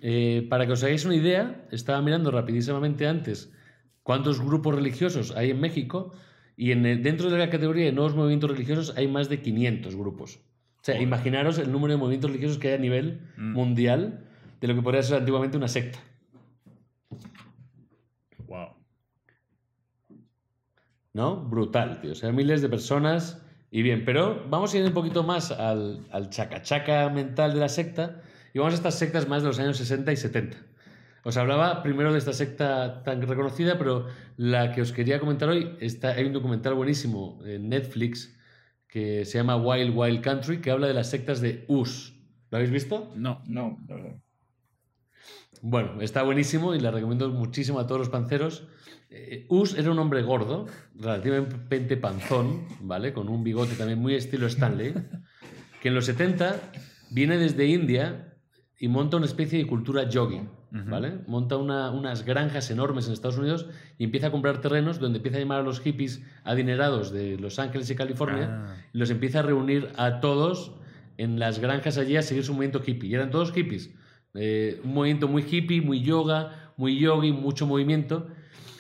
[0.02, 3.50] Eh, para que os hagáis una idea, estaba mirando rapidísimamente antes
[4.02, 6.12] cuántos grupos religiosos hay en México
[6.56, 9.96] y en el- dentro de la categoría de nuevos movimientos religiosos hay más de 500
[9.96, 10.36] grupos.
[10.80, 13.52] O sea, imaginaros el número de movimientos religiosos que hay a nivel Mm.
[13.54, 14.24] mundial
[14.60, 15.98] de lo que podría ser antiguamente una secta.
[18.46, 18.68] Wow.
[21.12, 21.36] ¿No?
[21.36, 22.12] Brutal, tío.
[22.12, 24.04] O sea, miles de personas y bien.
[24.04, 28.20] Pero vamos a ir un poquito más al, al chacachaca mental de la secta
[28.56, 30.56] y vamos a estas sectas más de los años 60 y 70.
[31.24, 34.06] Os hablaba primero de esta secta tan reconocida, pero
[34.38, 38.34] la que os quería comentar hoy, está, hay un documental buenísimo en Netflix
[38.88, 42.14] que se llama Wild Wild Country, que habla de las sectas de US.
[42.50, 43.12] ¿Lo habéis visto?
[43.14, 43.42] No.
[43.46, 44.22] No, no, no.
[45.60, 48.66] Bueno, está buenísimo y la recomiendo muchísimo a todos los panceros.
[49.10, 53.12] Eh, Us era un hombre gordo, relativamente panzón, ¿vale?
[53.12, 54.94] Con un bigote también muy estilo Stanley,
[55.82, 56.58] que en los 70
[57.10, 58.32] viene desde India
[58.78, 61.18] y monta una especie de cultura yogi, ¿vale?
[61.26, 63.66] Monta una- unas granjas enormes en Estados Unidos
[63.98, 67.58] y empieza a comprar terrenos donde empieza a llamar a los hippies adinerados de Los
[67.58, 68.76] Ángeles y California Ah.
[68.92, 70.72] y los empieza a reunir a todos
[71.16, 73.08] en las granjas allí a seguir su movimiento hippie.
[73.08, 73.90] Y eran todos hippies.
[74.34, 78.28] Eh, un movimiento muy hippie, muy yoga, muy yogi, mucho movimiento.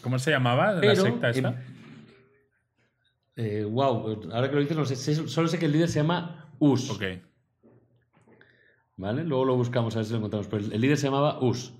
[0.02, 1.48] ¿Cómo se llamaba la Pero, secta esta?
[1.48, 1.54] em,
[3.36, 4.96] eh, wow, ahora que lo dices, no sé,
[5.28, 6.90] solo sé que el líder se llama Us.
[6.90, 7.02] Ok.
[8.96, 9.24] ¿Vale?
[9.24, 10.46] Luego lo buscamos a ver si lo encontramos.
[10.48, 11.72] Pero el líder se llamaba Us.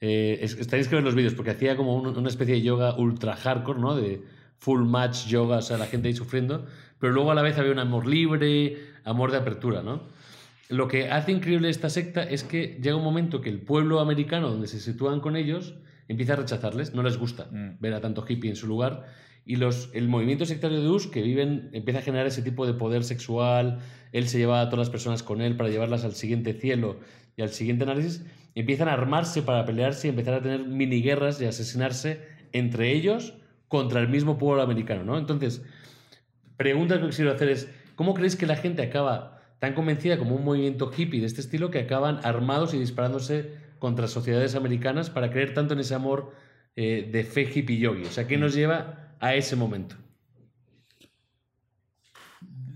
[0.00, 2.94] Eh, es- tenéis que ver los vídeos porque hacía como un- una especie de yoga
[2.96, 3.96] ultra hardcore, ¿no?
[3.96, 4.22] De
[4.58, 6.66] full match yoga, o sea, la gente ahí sufriendo.
[7.00, 10.02] Pero luego a la vez había un amor libre, amor de apertura, ¿no?
[10.68, 14.50] Lo que hace increíble esta secta es que llega un momento que el pueblo americano
[14.50, 15.74] donde se sitúan con ellos
[16.08, 17.78] empieza a rechazarles, no les gusta Mm.
[17.80, 19.06] ver a tanto hippie en su lugar.
[19.48, 22.74] Y los, el movimiento sectario de US que viven empieza a generar ese tipo de
[22.74, 23.78] poder sexual.
[24.12, 27.00] Él se lleva a todas las personas con él para llevarlas al siguiente cielo
[27.34, 28.26] y al siguiente análisis.
[28.54, 32.20] Empiezan a armarse para pelearse y empezar a tener mini guerras y asesinarse
[32.52, 33.38] entre ellos
[33.68, 35.02] contra el mismo pueblo americano.
[35.02, 35.16] ¿no?
[35.16, 35.64] Entonces,
[36.58, 40.44] pregunta que quisiera hacer es, ¿cómo creéis que la gente acaba tan convencida como un
[40.44, 45.54] movimiento hippie de este estilo que acaban armados y disparándose contra sociedades americanas para creer
[45.54, 46.34] tanto en ese amor
[46.76, 48.02] eh, de fe hippie yogi?
[48.02, 49.96] O sea, ¿qué nos lleva a ese momento?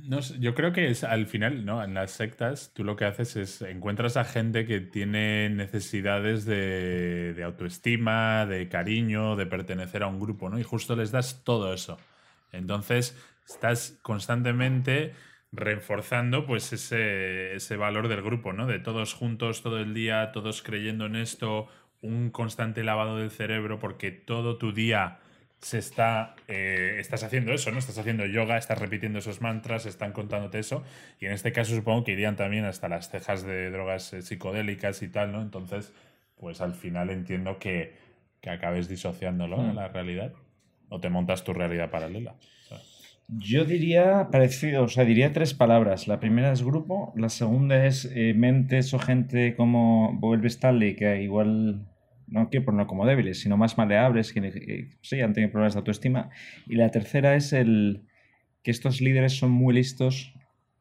[0.04, 1.82] No yo creo que es al final, ¿no?
[1.82, 7.34] En las sectas, tú lo que haces es encuentras a gente que tiene necesidades de,
[7.34, 10.58] de autoestima, de cariño, de pertenecer a un grupo, ¿no?
[10.58, 11.98] Y justo les das todo eso.
[12.50, 13.16] Entonces,
[13.48, 15.14] estás constantemente
[15.52, 18.66] reforzando pues ese, ese valor del grupo, ¿no?
[18.66, 21.68] De todos juntos todo el día, todos creyendo en esto,
[22.00, 25.20] un constante lavado del cerebro, porque todo tu día
[25.62, 27.78] se está, eh, estás haciendo eso, ¿no?
[27.78, 30.82] Estás haciendo yoga, estás repitiendo esos mantras, están contándote eso,
[31.20, 35.02] y en este caso supongo que irían también hasta las cejas de drogas eh, psicodélicas
[35.02, 35.40] y tal, ¿no?
[35.40, 35.92] Entonces,
[36.36, 37.94] pues al final entiendo que,
[38.40, 39.76] que acabes disociándolo en Hmm.
[39.76, 40.32] la realidad,
[40.88, 42.34] o te montas tu realidad paralela.
[43.28, 46.06] Yo diría parecido, o sea, diría tres palabras.
[46.06, 51.22] La primera es grupo, la segunda es eh, mentes o gente como Boel Stanley, que
[51.22, 51.86] igual
[52.32, 55.78] no quiero ponerlo como débiles, sino más maleables, que eh, sí, han tenido problemas de
[55.78, 56.30] autoestima.
[56.66, 58.02] Y la tercera es el
[58.62, 60.34] que estos líderes son muy listos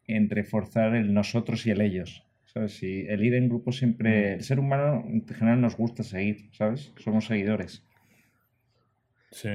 [0.07, 2.23] en reforzar el nosotros y el ellos.
[2.45, 2.81] ¿Sabes?
[2.83, 4.33] Y el ir en grupo siempre.
[4.33, 6.91] El ser humano en general nos gusta seguir, ¿sabes?
[6.97, 7.83] Somos seguidores.
[9.31, 9.49] Sí.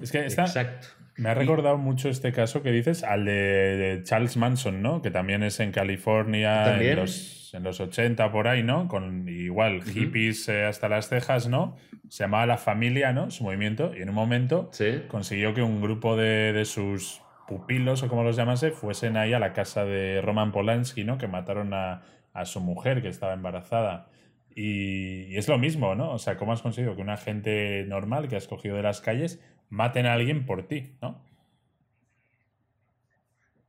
[0.00, 0.88] Es que esta, Exacto.
[1.16, 5.02] Me ha recordado mucho este caso que dices al de, de Charles Manson, ¿no?
[5.02, 6.92] Que también es en California También.
[6.92, 8.88] en los, en los 80 por ahí, ¿no?
[8.88, 9.90] Con igual Ujú.
[9.90, 11.76] hippies eh, hasta las cejas, ¿no?
[12.08, 13.30] Se llamaba La Familia, ¿no?
[13.30, 13.92] Su movimiento.
[13.96, 15.02] Y en un momento Sí.
[15.08, 19.38] consiguió que un grupo de, de sus pupilos, o como los llamase, fuesen ahí a
[19.38, 21.18] la casa de Roman Polanski, ¿no?
[21.18, 22.02] Que mataron a,
[22.32, 24.08] a su mujer que estaba embarazada.
[24.54, 26.10] Y, y es lo mismo, ¿no?
[26.12, 29.40] O sea, ¿cómo has conseguido que una gente normal que has cogido de las calles
[29.78, 31.10] maten a alguien por ti, ¿no?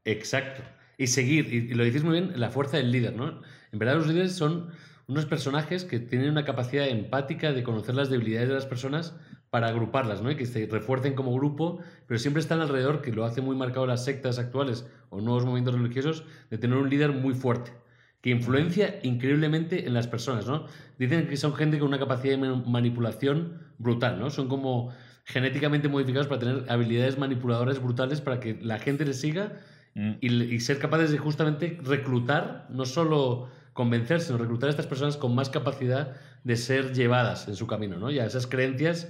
[0.05, 0.63] Exacto.
[0.97, 3.41] Y seguir, y, lo dices muy bien, la fuerza del líder, ¿no?
[3.71, 4.69] En verdad los líderes son
[5.07, 9.15] unos personajes que tienen una capacidad empática de conocer las debilidades de las personas
[9.49, 10.31] para agruparlas, ¿no?
[10.31, 13.85] Y que se refuercen como grupo, pero siempre están alrededor, que lo hace muy marcado
[13.85, 17.71] las sectas actuales o nuevos movimientos religiosos, de tener un líder muy fuerte,
[18.21, 20.65] que influencia increíblemente en las personas, ¿no?
[20.97, 24.29] Dicen que son gente con una capacidad de ma- manipulación brutal, ¿no?
[24.29, 24.93] Son como
[25.25, 29.53] genéticamente modificados para tener habilidades manipuladoras brutales para que la gente les siga
[29.95, 30.13] Mm.
[30.21, 35.17] y, y ser capaces de justamente reclutar, no solo convencer, sino reclutar a estas personas
[35.17, 38.09] con más capacidad de ser llevadas en su camino, ¿no?
[38.09, 39.07] Y a esas creencias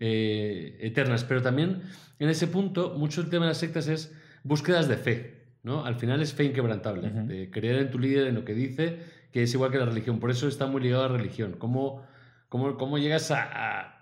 [0.00, 1.22] eh, eternas.
[1.22, 1.82] Pero también
[2.18, 5.84] en ese punto, mucho el tema de las sectas es búsquedas de fe, ¿no?
[5.84, 8.98] Al final es fe inquebrantable, de creer en tu líder, en lo que dice,
[9.32, 10.18] que es igual que la religión.
[10.18, 11.54] Por eso está muy ligado a la religión.
[11.56, 12.04] ¿Cómo,
[12.48, 13.95] cómo, cómo llegas a, a-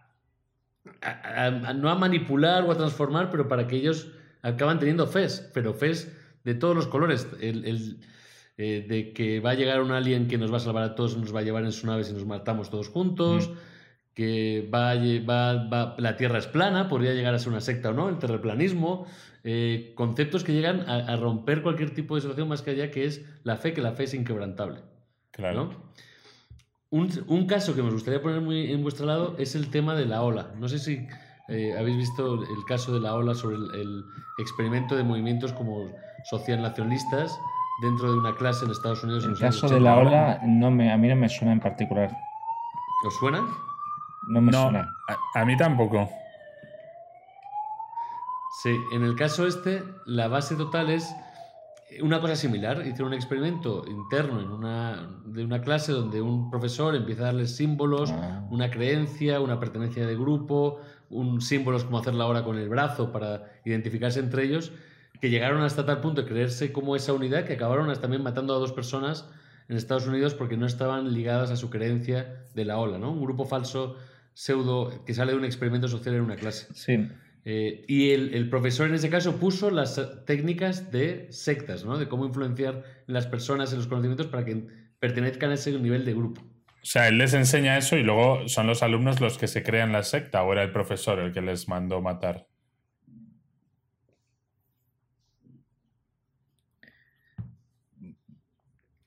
[1.02, 4.08] a- a- a- no a manipular o a transformar, pero para que ellos
[4.42, 6.14] acaban teniendo fes, pero fes
[6.44, 7.26] de todos los colores.
[7.40, 7.98] El, el,
[8.56, 11.16] eh, de que va a llegar un alien que nos va a salvar a todos
[11.16, 13.50] nos va a llevar en su nave si nos matamos todos juntos.
[14.14, 17.90] Que va, a va- va- la Tierra es plana, podría llegar a ser una secta
[17.90, 19.06] o no, el terraplanismo,
[19.42, 23.06] eh, conceptos que llegan a, a romper cualquier tipo de situación más que allá, que
[23.06, 24.82] es la fe, que la fe es inquebrantable.
[25.32, 25.64] Claro.
[25.64, 25.92] ¿no?
[26.94, 30.06] Un, un caso que me gustaría poner muy en vuestro lado es el tema de
[30.06, 30.52] la ola.
[30.58, 31.08] No sé si
[31.48, 34.04] eh, habéis visto el caso de la ola sobre el, el
[34.38, 35.88] experimento de movimientos como
[36.30, 37.36] socialnacionalistas
[37.82, 39.24] dentro de una clase en Estados Unidos.
[39.24, 39.90] en El caso de 80.
[39.90, 42.16] la ola no me, a mí no me suena en particular.
[43.06, 43.42] ¿Os suena?
[44.28, 44.88] No me No, suena.
[45.34, 46.08] a, a mí tampoco.
[48.62, 51.12] Sí, en el caso este, la base total es
[52.02, 52.78] una cosa similar.
[52.80, 57.54] Hicieron un experimento interno en una, de una clase donde un profesor empieza a darles
[57.56, 58.46] símbolos, Ah.
[58.50, 60.80] una creencia, una pertenencia de grupo,
[61.10, 64.72] un símbolos como hacer la hora con el brazo para identificarse entre ellos,
[65.20, 68.54] que llegaron hasta tal punto de creerse como esa unidad que acabaron hasta también matando
[68.54, 69.28] a dos personas
[69.68, 73.12] en Estados Unidos porque no estaban ligadas a su creencia de la ola, ¿no?
[73.12, 73.96] Un grupo falso
[74.34, 76.66] pseudo que sale de un experimento social en una clase.
[76.74, 77.08] Sí.
[77.46, 81.98] Eh, y el, el profesor en ese caso puso las técnicas de sectas, ¿no?
[81.98, 84.66] De cómo influenciar en las personas, en los conocimientos para que
[84.98, 86.40] pertenezcan a ese nivel de grupo.
[86.40, 89.92] O sea, él les enseña eso y luego son los alumnos los que se crean
[89.92, 92.46] la secta o era el profesor el que les mandó matar.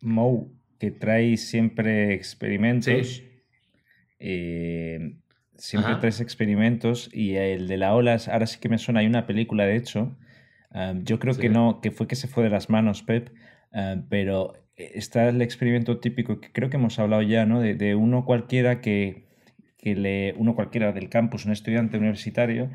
[0.01, 0.47] Moe,
[0.79, 3.07] que trae siempre experimentos.
[3.07, 3.23] Sí.
[4.19, 5.17] eh,
[5.57, 5.99] siempre Ajá.
[5.99, 9.65] traes experimentos y el de la olas, ahora sí que me suena, hay una película
[9.65, 10.17] de hecho,
[10.73, 13.31] um, yo creo que no, que fue que se fue de las manos Pep,
[14.09, 17.59] pero está el experimento típico que creo que hemos hablado ya, ¿no?
[17.59, 19.27] De, de uno cualquiera que,
[19.77, 22.69] que le, uno cualquiera del campus, un estudiante universitario,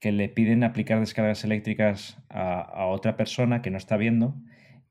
[0.00, 4.34] que le piden aplicar descargas eléctricas a, a otra persona que no está viendo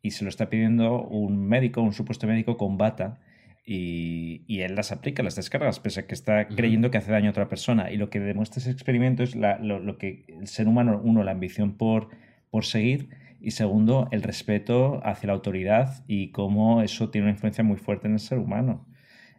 [0.02, 3.20] y se lo está pidiendo un médico, un supuesto médico con bata
[3.66, 7.28] y, y él las aplica, las descargas, pese a que está creyendo que hace daño
[7.28, 7.92] a otra persona.
[7.92, 11.24] Y lo que demuestra ese experimento es la- lo, lo que el ser humano, uno,
[11.24, 12.10] la ambición por,
[12.52, 13.10] por seguir
[13.42, 18.08] Y segundo, el respeto hacia la autoridad y cómo eso tiene una influencia muy fuerte
[18.08, 18.88] en el ser humano.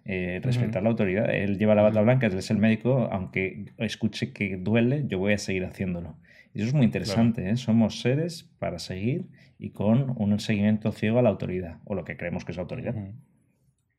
[0.05, 1.35] Eh, respetar la autoridad.
[1.35, 5.33] Él lleva la bata blanca, él es el médico, aunque escuche que duele, yo voy
[5.33, 6.17] a seguir haciéndolo.
[6.55, 7.49] Y eso es muy interesante.
[7.51, 7.57] ¿eh?
[7.57, 9.27] Somos seres para seguir
[9.59, 12.95] y con un seguimiento ciego a la autoridad, o lo que creemos que es autoridad.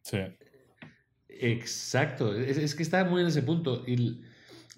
[0.08, 0.20] Sí.
[1.30, 2.34] Exacto.
[2.34, 3.84] Es, es, que está muy en ese punto.
[3.86, 4.22] Y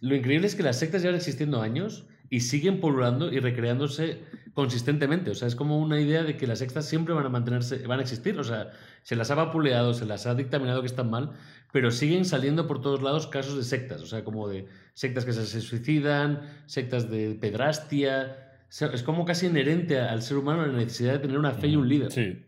[0.01, 4.23] lo increíble es que las sectas llevan existiendo años y siguen pululando y recreándose
[4.53, 5.31] consistentemente.
[5.31, 7.99] O sea, es como una idea de que las sectas siempre van a mantenerse, van
[7.99, 8.37] a existir.
[8.39, 8.71] O sea,
[9.03, 11.31] se las ha vapuleado, se las ha dictaminado que están mal,
[11.71, 14.01] pero siguen saliendo por todos lados casos de sectas.
[14.01, 14.65] O sea, como de
[14.95, 18.57] sectas que se suicidan, sectas de pedrastia.
[18.69, 21.87] es como casi inherente al ser humano la necesidad de tener una fe y un
[21.87, 22.11] líder.
[22.11, 22.45] Sí.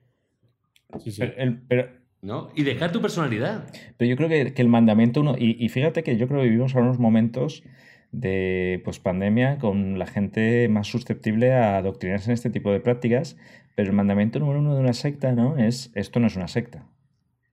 [0.99, 1.21] sí, sí.
[1.69, 2.49] Pero, ¿No?
[2.55, 3.67] Y dejar tu personalidad.
[3.97, 5.36] Pero yo creo que, que el mandamiento uno.
[5.38, 7.63] Y, y, fíjate que yo creo que vivimos ahora unos momentos
[8.11, 13.38] de pues, pandemia con la gente más susceptible a adoctrinarse en este tipo de prácticas,
[13.76, 15.57] pero el mandamiento número uno de una secta ¿no?
[15.57, 16.86] es esto no es una secta.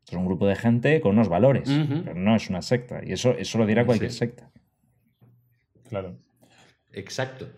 [0.04, 2.02] Esto es un grupo de gente con unos valores, uh -huh.
[2.04, 3.00] pero no es una secta.
[3.04, 4.18] Y eso, eso lo dirá cualquier sí.
[4.18, 4.50] secta.
[5.88, 6.16] Claro.
[6.92, 7.48] Exacto.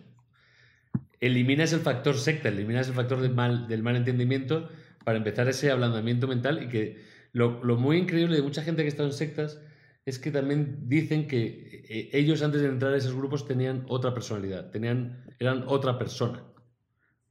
[1.21, 4.69] Eliminas el factor secta, eliminas el factor del mal, del mal entendimiento
[5.05, 9.05] para empezar ese ablandamiento mental y que lo, muy increíble de mucha gente que está
[9.05, 9.61] en sectas
[10.05, 14.13] es que también dicen que eh, ellos antes de entrar a esos grupos tenían otra
[14.13, 16.43] personalidad, tenían, eran otra persona.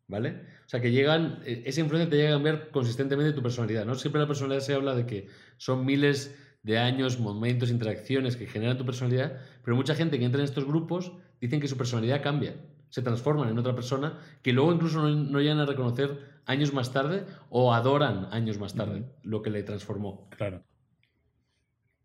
[0.07, 0.41] ¿Vale?
[0.65, 3.93] O sea, que llegan, eh, esa influencia te llega a cambiar consistentemente tu personalidad, ¿no?
[3.93, 8.77] Siempre la personalidad se habla de que son miles de años, momentos, interacciones que generan
[8.77, 12.55] tu personalidad, pero mucha gente que entra en estos grupos dicen que su personalidad cambia,
[12.89, 17.25] se transforman en otra persona que luego incluso no llegan a reconocer años más tarde
[17.49, 19.13] o adoran años más tarde uh -huh.
[19.23, 20.27] lo que le transformó.
[20.31, 20.63] Claro.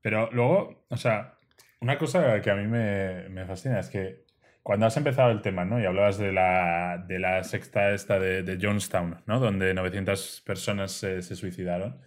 [0.03, 1.39] Pero luego, o sea,
[1.81, 4.25] una cosa que a mí me, me fascina es que
[4.63, 5.81] cuando has empezado el tema, ¿no?
[5.81, 9.41] Y hablabas de la, de la sexta esta de, de Jonestown, ¿no?
[9.41, 12.01] Donde 900 personas se, se suicidaron.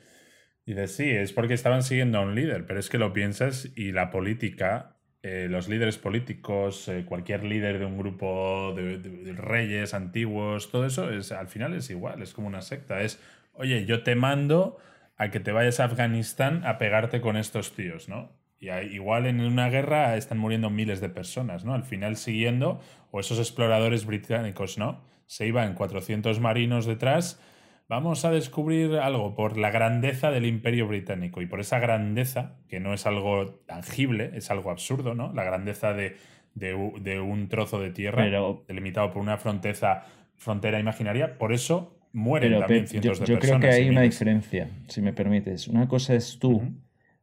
[0.65, 3.71] Y dices, sí, es porque estaban siguiendo a un líder, pero es que lo piensas
[3.75, 9.93] y la política, eh, los líderes políticos, eh, cualquier líder de un grupo de, reyes
[9.93, 13.01] antiguos, todo eso, es, al final es igual, es como una secta.
[13.01, 13.19] Es,
[13.53, 14.77] oye, yo te mando
[15.17, 18.31] a que te vayas a Afganistán a pegarte con estos tíos, ¿no?
[18.59, 21.73] Y igual en una guerra están muriendo miles de personas, ¿no?
[21.73, 22.79] Al final siguiendo,
[23.11, 25.01] o esos exploradores británicos, ¿no?
[25.25, 27.41] Se iban 400 marinos detrás,
[27.89, 32.79] vamos a descubrir algo por la grandeza del imperio británico y por esa grandeza, que
[32.79, 35.33] no es algo tangible, es algo absurdo, ¿no?
[35.33, 36.15] La grandeza de,
[36.53, 38.63] de, de un trozo de tierra Pero...
[38.67, 43.39] delimitado por una frontera, frontera imaginaria, por eso mueren pero, también cientos yo, de yo
[43.39, 43.61] personas.
[43.61, 45.67] Yo creo que hay una diferencia, si me permites.
[45.67, 46.75] Una cosa es tú uh -huh.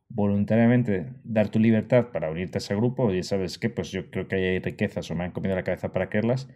[0.08, 4.28] voluntariamente dar tu libertad para unirte a ese grupo y sabes qué, pues yo creo
[4.28, 6.48] que hay riquezas o me han comido la cabeza para quererlas.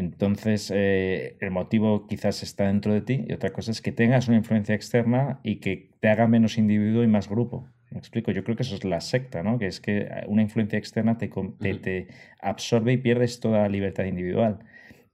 [0.00, 4.28] Entonces, eh, el motivo quizás está dentro de ti y otra cosa es que tengas
[4.28, 7.68] una influencia externa y que te haga menos individuo y más grupo.
[7.90, 9.58] Me explico, yo creo que eso es la secta, ¿no?
[9.58, 11.80] Que es que una influencia externa te, te, uh -huh.
[11.82, 12.08] te
[12.40, 14.60] absorbe y pierdes toda libertad individual.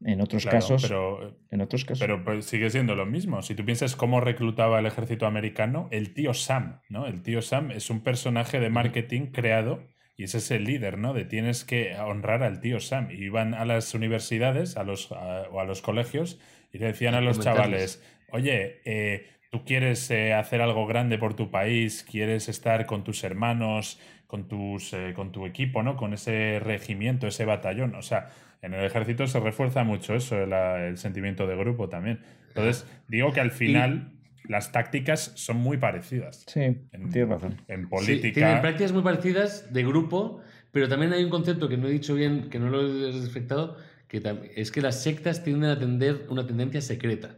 [0.05, 0.83] En otros claro, casos.
[0.83, 1.99] Pero, en otros casos.
[1.99, 3.43] Pero pues, sigue siendo lo mismo.
[3.43, 7.07] Si tú piensas cómo reclutaba el ejército americano, el tío Sam, ¿no?
[7.07, 9.81] El tío Sam es un personaje de marketing creado
[10.17, 11.13] y ese es el líder, ¿no?
[11.13, 13.09] De tienes que honrar al tío Sam.
[13.11, 16.41] Y iban a las universidades a los, a, o a los colegios
[16.73, 21.35] y le decían a los chavales, oye, eh, tú quieres eh, hacer algo grande por
[21.35, 25.97] tu país, quieres estar con tus hermanos, con, tus, eh, con tu equipo, ¿no?
[25.97, 27.95] Con ese regimiento, ese batallón.
[27.95, 28.31] O sea,
[28.63, 32.21] en el ejército se refuerza mucho eso, el, el sentimiento de grupo también.
[32.49, 34.16] Entonces, digo que al final y...
[34.49, 36.45] las tácticas son muy parecidas.
[36.47, 37.61] Sí, en, tienes razón.
[37.69, 38.29] En política.
[38.29, 40.41] Sí, tienen prácticas muy parecidas de grupo,
[40.73, 43.77] pero también hay un concepto que no he dicho bien, que no lo he respetado,
[44.09, 44.23] que
[44.55, 47.37] es que las sectas tienden a tender una tendencia secreta.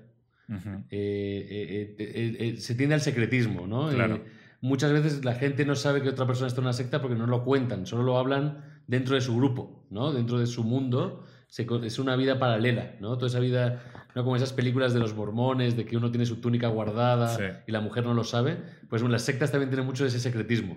[0.49, 0.85] Uh -huh.
[0.91, 3.91] eh, eh, se tiende al secretismo, ¿no?
[3.91, 4.25] Claro.
[4.63, 7.27] muchas veces la gente no sabe que otra persona está en una secta porque no
[7.27, 10.13] lo cuentan, solo lo hablan dentro de su grupo, ¿no?
[10.13, 11.25] Dentro de su mundo.
[11.49, 13.17] Se, es una vida paralela, ¿no?
[13.17, 13.83] Toda esa vida,
[14.15, 17.43] no como esas películas de los mormones, de que uno tiene su túnica guardada sí.
[17.67, 18.57] y la mujer no lo sabe.
[18.89, 20.77] Pues bueno, las sectas también tienen mucho de ese secretismo.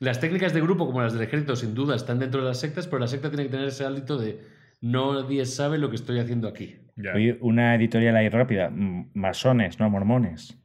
[0.00, 2.86] Las técnicas de grupo, como las del ejército, sin duda están dentro de las sectas,
[2.86, 4.40] pero la secta tiene que tener ese hálito de
[4.80, 6.76] nadie sabe lo que estoy haciendo aquí.
[6.96, 7.14] Yeah.
[7.14, 8.70] Oye, una editorial ahí rápida,
[9.14, 10.56] masones, no mormones.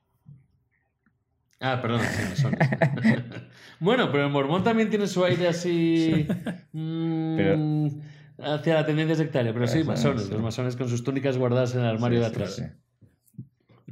[1.60, 2.60] Ah, perdón, sí, masones.
[3.80, 6.28] bueno, pero el mormón también tiene su aire así.
[6.74, 7.58] Mmm, pero,
[8.40, 10.30] hacia la tendencia sectaria, pero sí, masones.
[10.30, 12.56] Los masones con sus túnicas guardadas en el armario sí, de atrás.
[12.56, 12.64] Sí,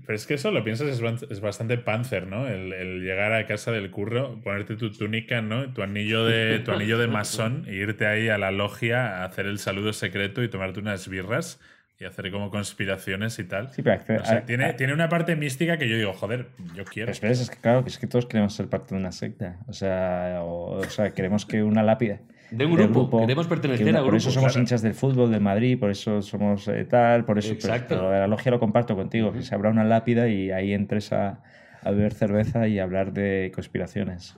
[0.05, 0.87] pero es que eso lo piensas,
[1.29, 2.47] es, bastante panzer, ¿no?
[2.47, 5.71] El, el, llegar a casa del curro, ponerte tu túnica, ¿no?
[5.73, 9.45] Tu anillo de, tu anillo de masón e irte ahí a la logia a hacer
[9.45, 11.61] el saludo secreto y tomarte unas birras
[11.99, 13.71] y hacer como conspiraciones y tal.
[13.71, 16.11] Sí, pero acceder- O sea, a- tiene, a- tiene una parte mística que yo digo,
[16.11, 17.05] joder, yo quiero.
[17.05, 19.59] Pero espera, es que claro, es que todos queremos ser parte de una secta.
[19.67, 22.19] O sea, o, o sea queremos que una lápida.
[22.57, 24.59] De un grupo, queremos pertenecer una- a Por eso somos claro.
[24.61, 27.55] hinchas del fútbol de Madrid, por eso somos eh, tal, por eso.
[27.59, 27.95] pero- Exacto.
[27.95, 31.39] Pero, la logia lo comparto contigo, que se abra una lápida y ahí entres a,
[31.81, 34.37] a beber cerveza y a hablar de conspiraciones.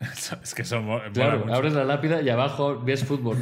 [0.42, 1.02] es que somos.
[1.12, 1.54] Claro, mucho.
[1.54, 3.36] abres la lápida y abajo ves fútbol.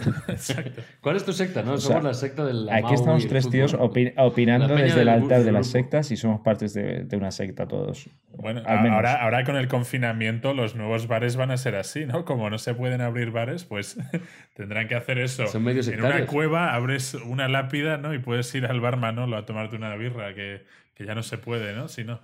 [1.00, 1.62] ¿Cuál es tu secta?
[1.62, 5.42] No, sea, somos la secta del Aquí estamos tres tíos opi- opinando desde el altar
[5.44, 8.08] de las sectas y somos partes de, de una secta todos.
[8.36, 8.96] Bueno, Al menos.
[8.96, 12.24] ahora, ahora con el confinamiento los nuevos bares van a ser así, ¿no?
[12.24, 13.98] Como no se pueden abrir bares, pues
[14.54, 15.46] tendrán que hacer eso.
[15.46, 18.14] Son medios en una cueva abres una lápida, ¿no?
[18.14, 21.38] Y puedes ir al bar Manolo a tomarte una birra, que, que ya no se
[21.38, 21.88] puede, ¿no?
[21.88, 22.20] Si no.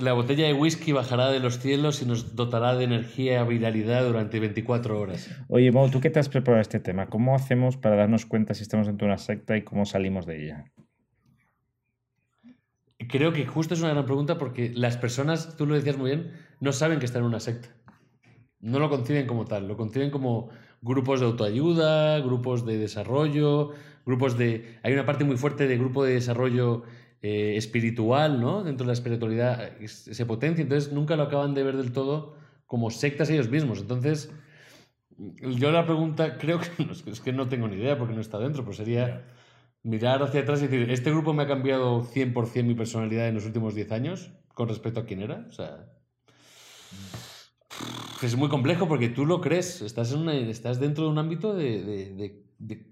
[0.00, 4.06] La botella de whisky bajará de los cielos y nos dotará de energía y viralidad
[4.06, 5.30] durante 24 horas.
[5.48, 7.06] Oye, Mo, ¿tú qué te has preparado este tema?
[7.06, 10.44] ¿Cómo hacemos para darnos cuenta si estamos dentro de una secta y cómo salimos de
[10.44, 10.64] ella?
[13.08, 16.32] Creo que justo es una gran pregunta porque las personas, tú lo decías muy bien,
[16.60, 17.68] no saben que están en una secta.
[18.60, 20.48] No lo conciben como tal, lo conciben como
[20.80, 23.72] grupos de autoayuda, grupos de desarrollo,
[24.06, 24.78] grupos de...
[24.82, 26.84] Hay una parte muy fuerte de grupo de desarrollo
[27.22, 28.62] eh, espiritual, ¿no?
[28.64, 32.34] Dentro de la espiritualidad eh, se potencia, entonces nunca lo acaban de ver del todo
[32.66, 33.80] como sectas ellos mismos.
[33.80, 34.30] Entonces,
[35.58, 38.38] yo la pregunta creo que no, es que- no tengo ni idea porque no está
[38.38, 39.26] dentro, pero sería
[39.82, 43.46] mirar hacia atrás y decir, este grupo me ha cambiado 100% mi personalidad en los
[43.46, 45.46] últimos 10 años con respecto a quién era.
[45.48, 45.86] O sea,
[48.22, 51.54] es muy complejo porque tú lo crees, estás, en una- estás dentro de un ámbito
[51.54, 52.42] de- de-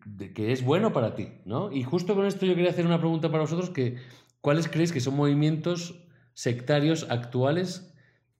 [0.06, 1.70] de que es bueno para ti, ¿no?
[1.70, 3.96] Y justo con esto yo quería hacer una pregunta para vosotros que,
[4.40, 7.94] ¿cuáles creéis que son movimientos sectarios actuales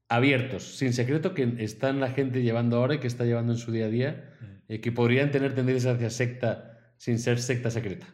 [0.09, 3.73] abiertos, sin secreto, que están la gente llevando ahora y que está llevando en su
[3.73, 4.31] día a día,
[4.69, 8.07] eh, que podrían tener tendencias hacia secta sin ser secta secreta?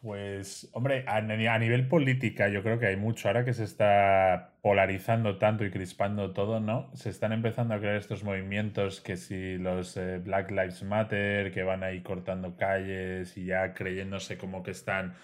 [0.00, 1.20] Pues, hombre, a
[1.58, 3.26] nivel política yo creo que hay mucho.
[3.26, 6.88] Ahora que se está polarizando tanto y crispando todo, ¿no?
[6.94, 11.64] Se están empezando a crear estos movimientos que si los eh, Black Lives Matter, que
[11.64, 15.14] van ahí cortando calles y ya creyéndose como que están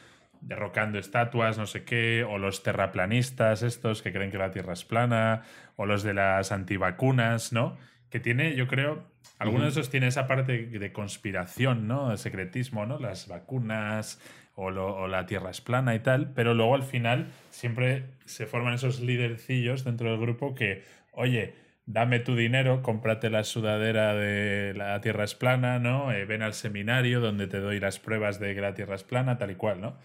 [0.46, 4.84] derrocando estatuas, no sé qué, o los terraplanistas estos que creen que la Tierra es
[4.84, 5.42] plana,
[5.76, 7.76] o los de las antivacunas, ¿no?
[8.10, 9.04] Que tiene, yo creo,
[9.38, 12.10] algunos de esos tiene esa parte de conspiración, ¿no?
[12.10, 12.98] De secretismo, ¿no?
[12.98, 14.20] Las vacunas
[14.54, 18.46] o, lo- o la Tierra es plana y tal, pero luego al final siempre se
[18.46, 21.54] forman esos lidercillos dentro del grupo que, oye,
[21.86, 26.12] dame tu dinero, cómprate la sudadera de la Tierra es plana, ¿no?
[26.12, 29.38] Eh, ven al seminario donde te doy las pruebas de que la Tierra es plana,
[29.38, 29.96] tal y cual, ¿no?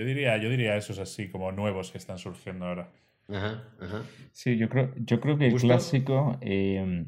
[0.00, 2.88] Yo diría, yo diría esos así, como nuevos que están surgiendo ahora.
[3.28, 4.02] Ajá, ajá.
[4.32, 7.04] Sí, yo creo, yo creo que el clásico, eh,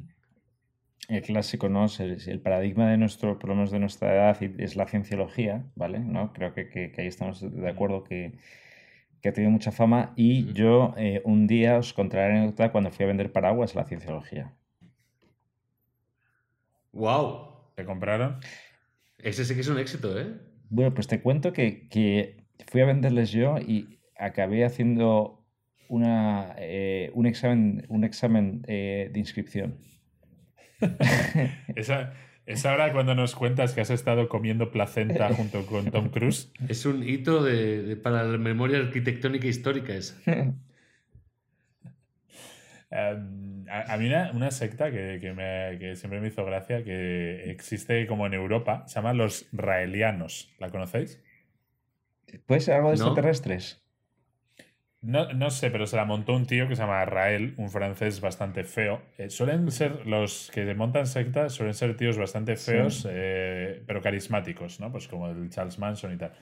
[1.08, 1.86] el clásico, ¿no?
[1.86, 4.86] Es el, el paradigma de nuestro, por lo menos de nuestra edad, y- es la
[4.86, 6.00] cienciología, ¿vale?
[6.00, 6.34] ¿No?
[6.34, 8.32] Creo que, que- que ahí estamos de acuerdo que,
[9.22, 10.12] que ha tenido mucha fama.
[10.14, 13.78] Y yo eh, un día os contaré la anécdota cuando fui a vender paraguas a
[13.80, 14.52] la cienciología.
[16.92, 17.72] ¡Wow!
[17.74, 18.38] ¿Te compraron?
[19.16, 20.26] Ese sí que es un éxito, ¿eh?
[20.68, 25.44] Bueno, pues te cuento que, que fui a venderles yo y acabé haciendo
[25.88, 29.76] una, eh, un examen, un examen eh, de inscripción.
[31.76, 32.14] Esa,
[32.46, 36.52] es ahora cuando nos cuentas que has estado comiendo placenta junto con Tom Cruise.
[36.68, 40.16] Es un hito de, de- para la memoria arquitectónica histórica esa.
[42.90, 46.82] Um, a, a mí una, una secta que, que me- que siempre me hizo gracia,
[46.84, 50.52] que existe como en Europa, se llama los raelianos.
[50.58, 51.22] ¿La conocéis?
[52.46, 53.04] ¿Puede ser algo de ¿No?
[53.04, 53.82] extraterrestres?
[55.00, 58.20] No, no sé, pero se la montó un tío que se llama Rael, un francés
[58.20, 59.02] bastante feo.
[59.18, 62.70] Eh, suelen ser, los que montan sectas, suelen ser tíos bastante Sí.
[62.70, 64.92] feos, eh, pero carismáticos, ¿no?
[64.92, 66.32] Pues como el Charles Manson y tal.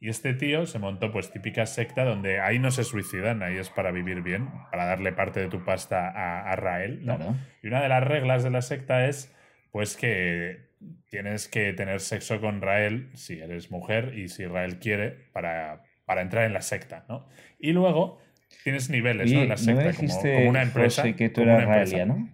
[0.00, 3.68] Y este tío se montó, pues, típica secta donde ahí no se suicidan, ahí es
[3.68, 7.16] para vivir bien, para darle parte de tu pasta a, a Rael, ¿no?
[7.16, 7.34] Claro.
[7.62, 9.34] Y una de las reglas de la secta es,
[9.72, 10.70] pues, que
[11.10, 16.22] tienes que tener sexo con Rael si eres mujer y si Rael quiere para, para
[16.22, 17.28] entrar en la secta, ¿no?
[17.58, 18.20] Y luego
[18.64, 19.42] tienes niveles, ¿no?
[19.42, 21.02] En la ¿no secta, como- como, una empresa.
[21.02, 22.28] José, que tú eras raeliano?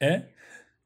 [0.00, 0.30] ¿Eh?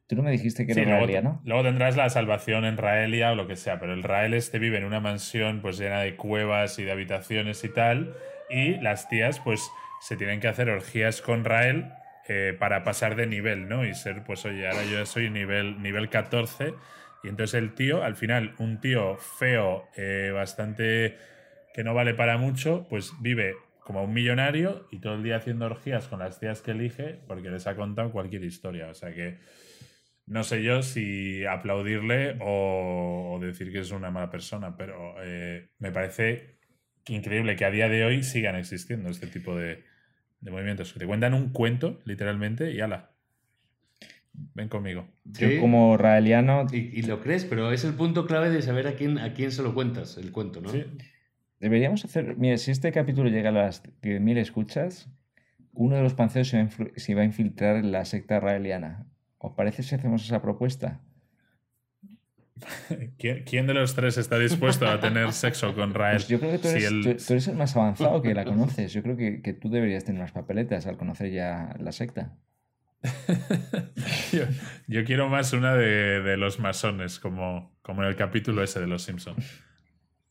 [0.07, 1.41] ¿Tú no me dijiste que Sí, luego, raeliano?
[1.45, 4.79] luego tendrás la salvación en Raelia o lo que sea, pero el Rael este vive
[4.79, 8.15] en una mansión pues llena de cuevas y de habitaciones y tal,
[8.49, 9.71] y las tías pues
[10.01, 11.93] se tienen que hacer orgías con Rael
[12.29, 13.87] eh, para pasar de nivel, ¿no?
[13.87, 16.75] Y ser pues oye, ahora yo soy nivel, nivel 14,
[17.23, 21.17] y entonces el tío, al final, un tío feo, eh, bastante
[21.75, 25.67] que no vale para mucho, pues vive como un millonario y todo el día haciendo
[25.67, 29.39] orgías con las tías que elige porque les ha contado cualquier historia, o sea que...
[30.27, 35.93] no sé yo si aplaudirle o, decir que es una mala persona, pero eh, me
[35.93, 36.59] parece
[37.07, 39.85] increíble que a día de hoy sigan existiendo este tipo de,
[40.41, 40.93] de movimientos.
[40.93, 43.11] Que te cuentan un cuento, literalmente, y ala.
[44.55, 45.09] Ven conmigo.
[45.25, 46.67] Yo como raeliano...
[46.73, 49.63] Y, lo crees, pero es el punto clave de saber a quién, a quién se
[49.63, 50.71] lo cuentas, el cuento, ¿no?
[51.59, 52.37] Deberíamos hacer...
[52.37, 55.09] Mira, si este capítulo llega a las 10.000 escuchas,
[55.73, 59.07] uno de los panceos se va, a infiltrar en la secta raeliana.
[59.39, 61.01] ¿Os parece si hacemos esa propuesta?
[63.19, 66.17] ¿Quién, de los tres está dispuesto a tener sexo con Rael?
[66.17, 67.55] Pues yo creo que tú eres, el...
[67.57, 68.93] más avanzado que la conoces.
[68.93, 72.37] Yo creo que, que, tú deberías tener unas papeletas al conocer ya la secta.
[74.89, 79.03] yo, quiero más una de, los masones, como, como en el capítulo ese de Los
[79.03, 79.63] Simpsons.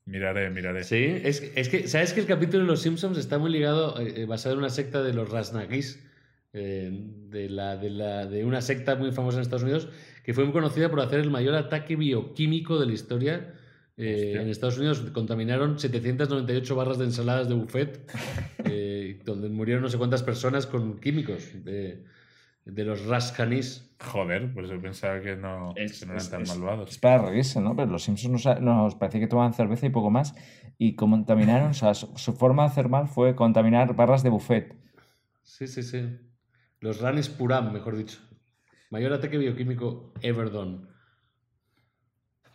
[0.06, 0.84] Miraré, miraré.
[0.84, 4.26] Sí, es, que, ¿sabes que el capítulo de Los Simpsons está muy ligado, eh, eh,
[4.26, 6.04] basado en una secta de los Rasnagis,
[6.54, 9.90] eh, de, la, de, la, de una secta muy famosa en Estados Unidos,
[10.28, 13.54] que fue muy conocida por hacer el mayor ataque bioquímico de la historia.
[13.95, 18.12] en Estados Unidos contaminaron 798 barras de ensaladas de buffet,
[19.24, 22.04] donde murieron no sé cuántas personas con químicos de
[22.66, 23.90] los Rascanis.
[24.04, 26.90] Joder, pues yo pensaba que no, eran tan malvados.
[26.91, 27.74] Es para reírse, ¿no?
[27.74, 30.36] Pero los Simpsons nos, nos parecía que tomaban cerveza y poco más.
[30.78, 34.76] Y contaminaron, o sea, su, forma de hacer mal fue contaminar barras de buffet.
[35.44, 36.20] Sí, sí, sí.
[36.82, 38.20] Los Ranis Puram, mejor dicho.
[38.90, 40.88] Mayor ataque bioquímico ever done.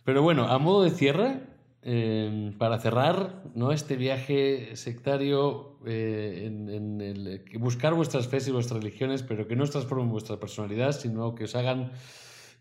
[0.03, 1.41] Pero bueno, a modo de cierre,
[1.85, 3.73] Em, para cerrar ¿no?
[3.73, 9.65] este viaje sectario, eh, en, el, buscar vuestras fe y vuestras religiones, pero que no
[9.65, 11.91] os transformen vuestra personalidad, sino que os hagan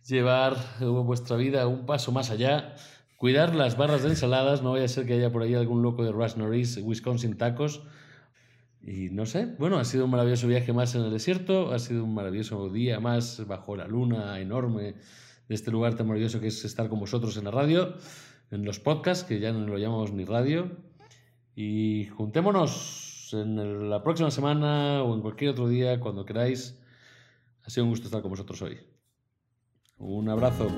[0.09, 2.75] llevar vuestra vida un paso más allá.
[3.17, 6.03] Cuidar las barras de ensaladas, no vaya a ser que haya por ahí algún loco
[6.03, 7.83] de Rush Norris, Wisconsin Tacos.
[8.85, 12.05] Y no sé, bueno, ha sido un maravilloso viaje más en el desierto, ha sido
[12.05, 14.97] un maravilloso día más bajo la luna enorme
[15.49, 17.95] de este lugar tan maravilloso que es estar con vosotros en la radio
[18.53, 20.71] en los podcasts, que ya no lo llamamos ni radio.
[21.57, 26.79] Y juntémonos en la próxima semana o en cualquier otro día, cuando queráis.
[27.65, 28.79] Ha sido un gusto estar con vosotros hoy.
[29.99, 30.69] Un abrazo.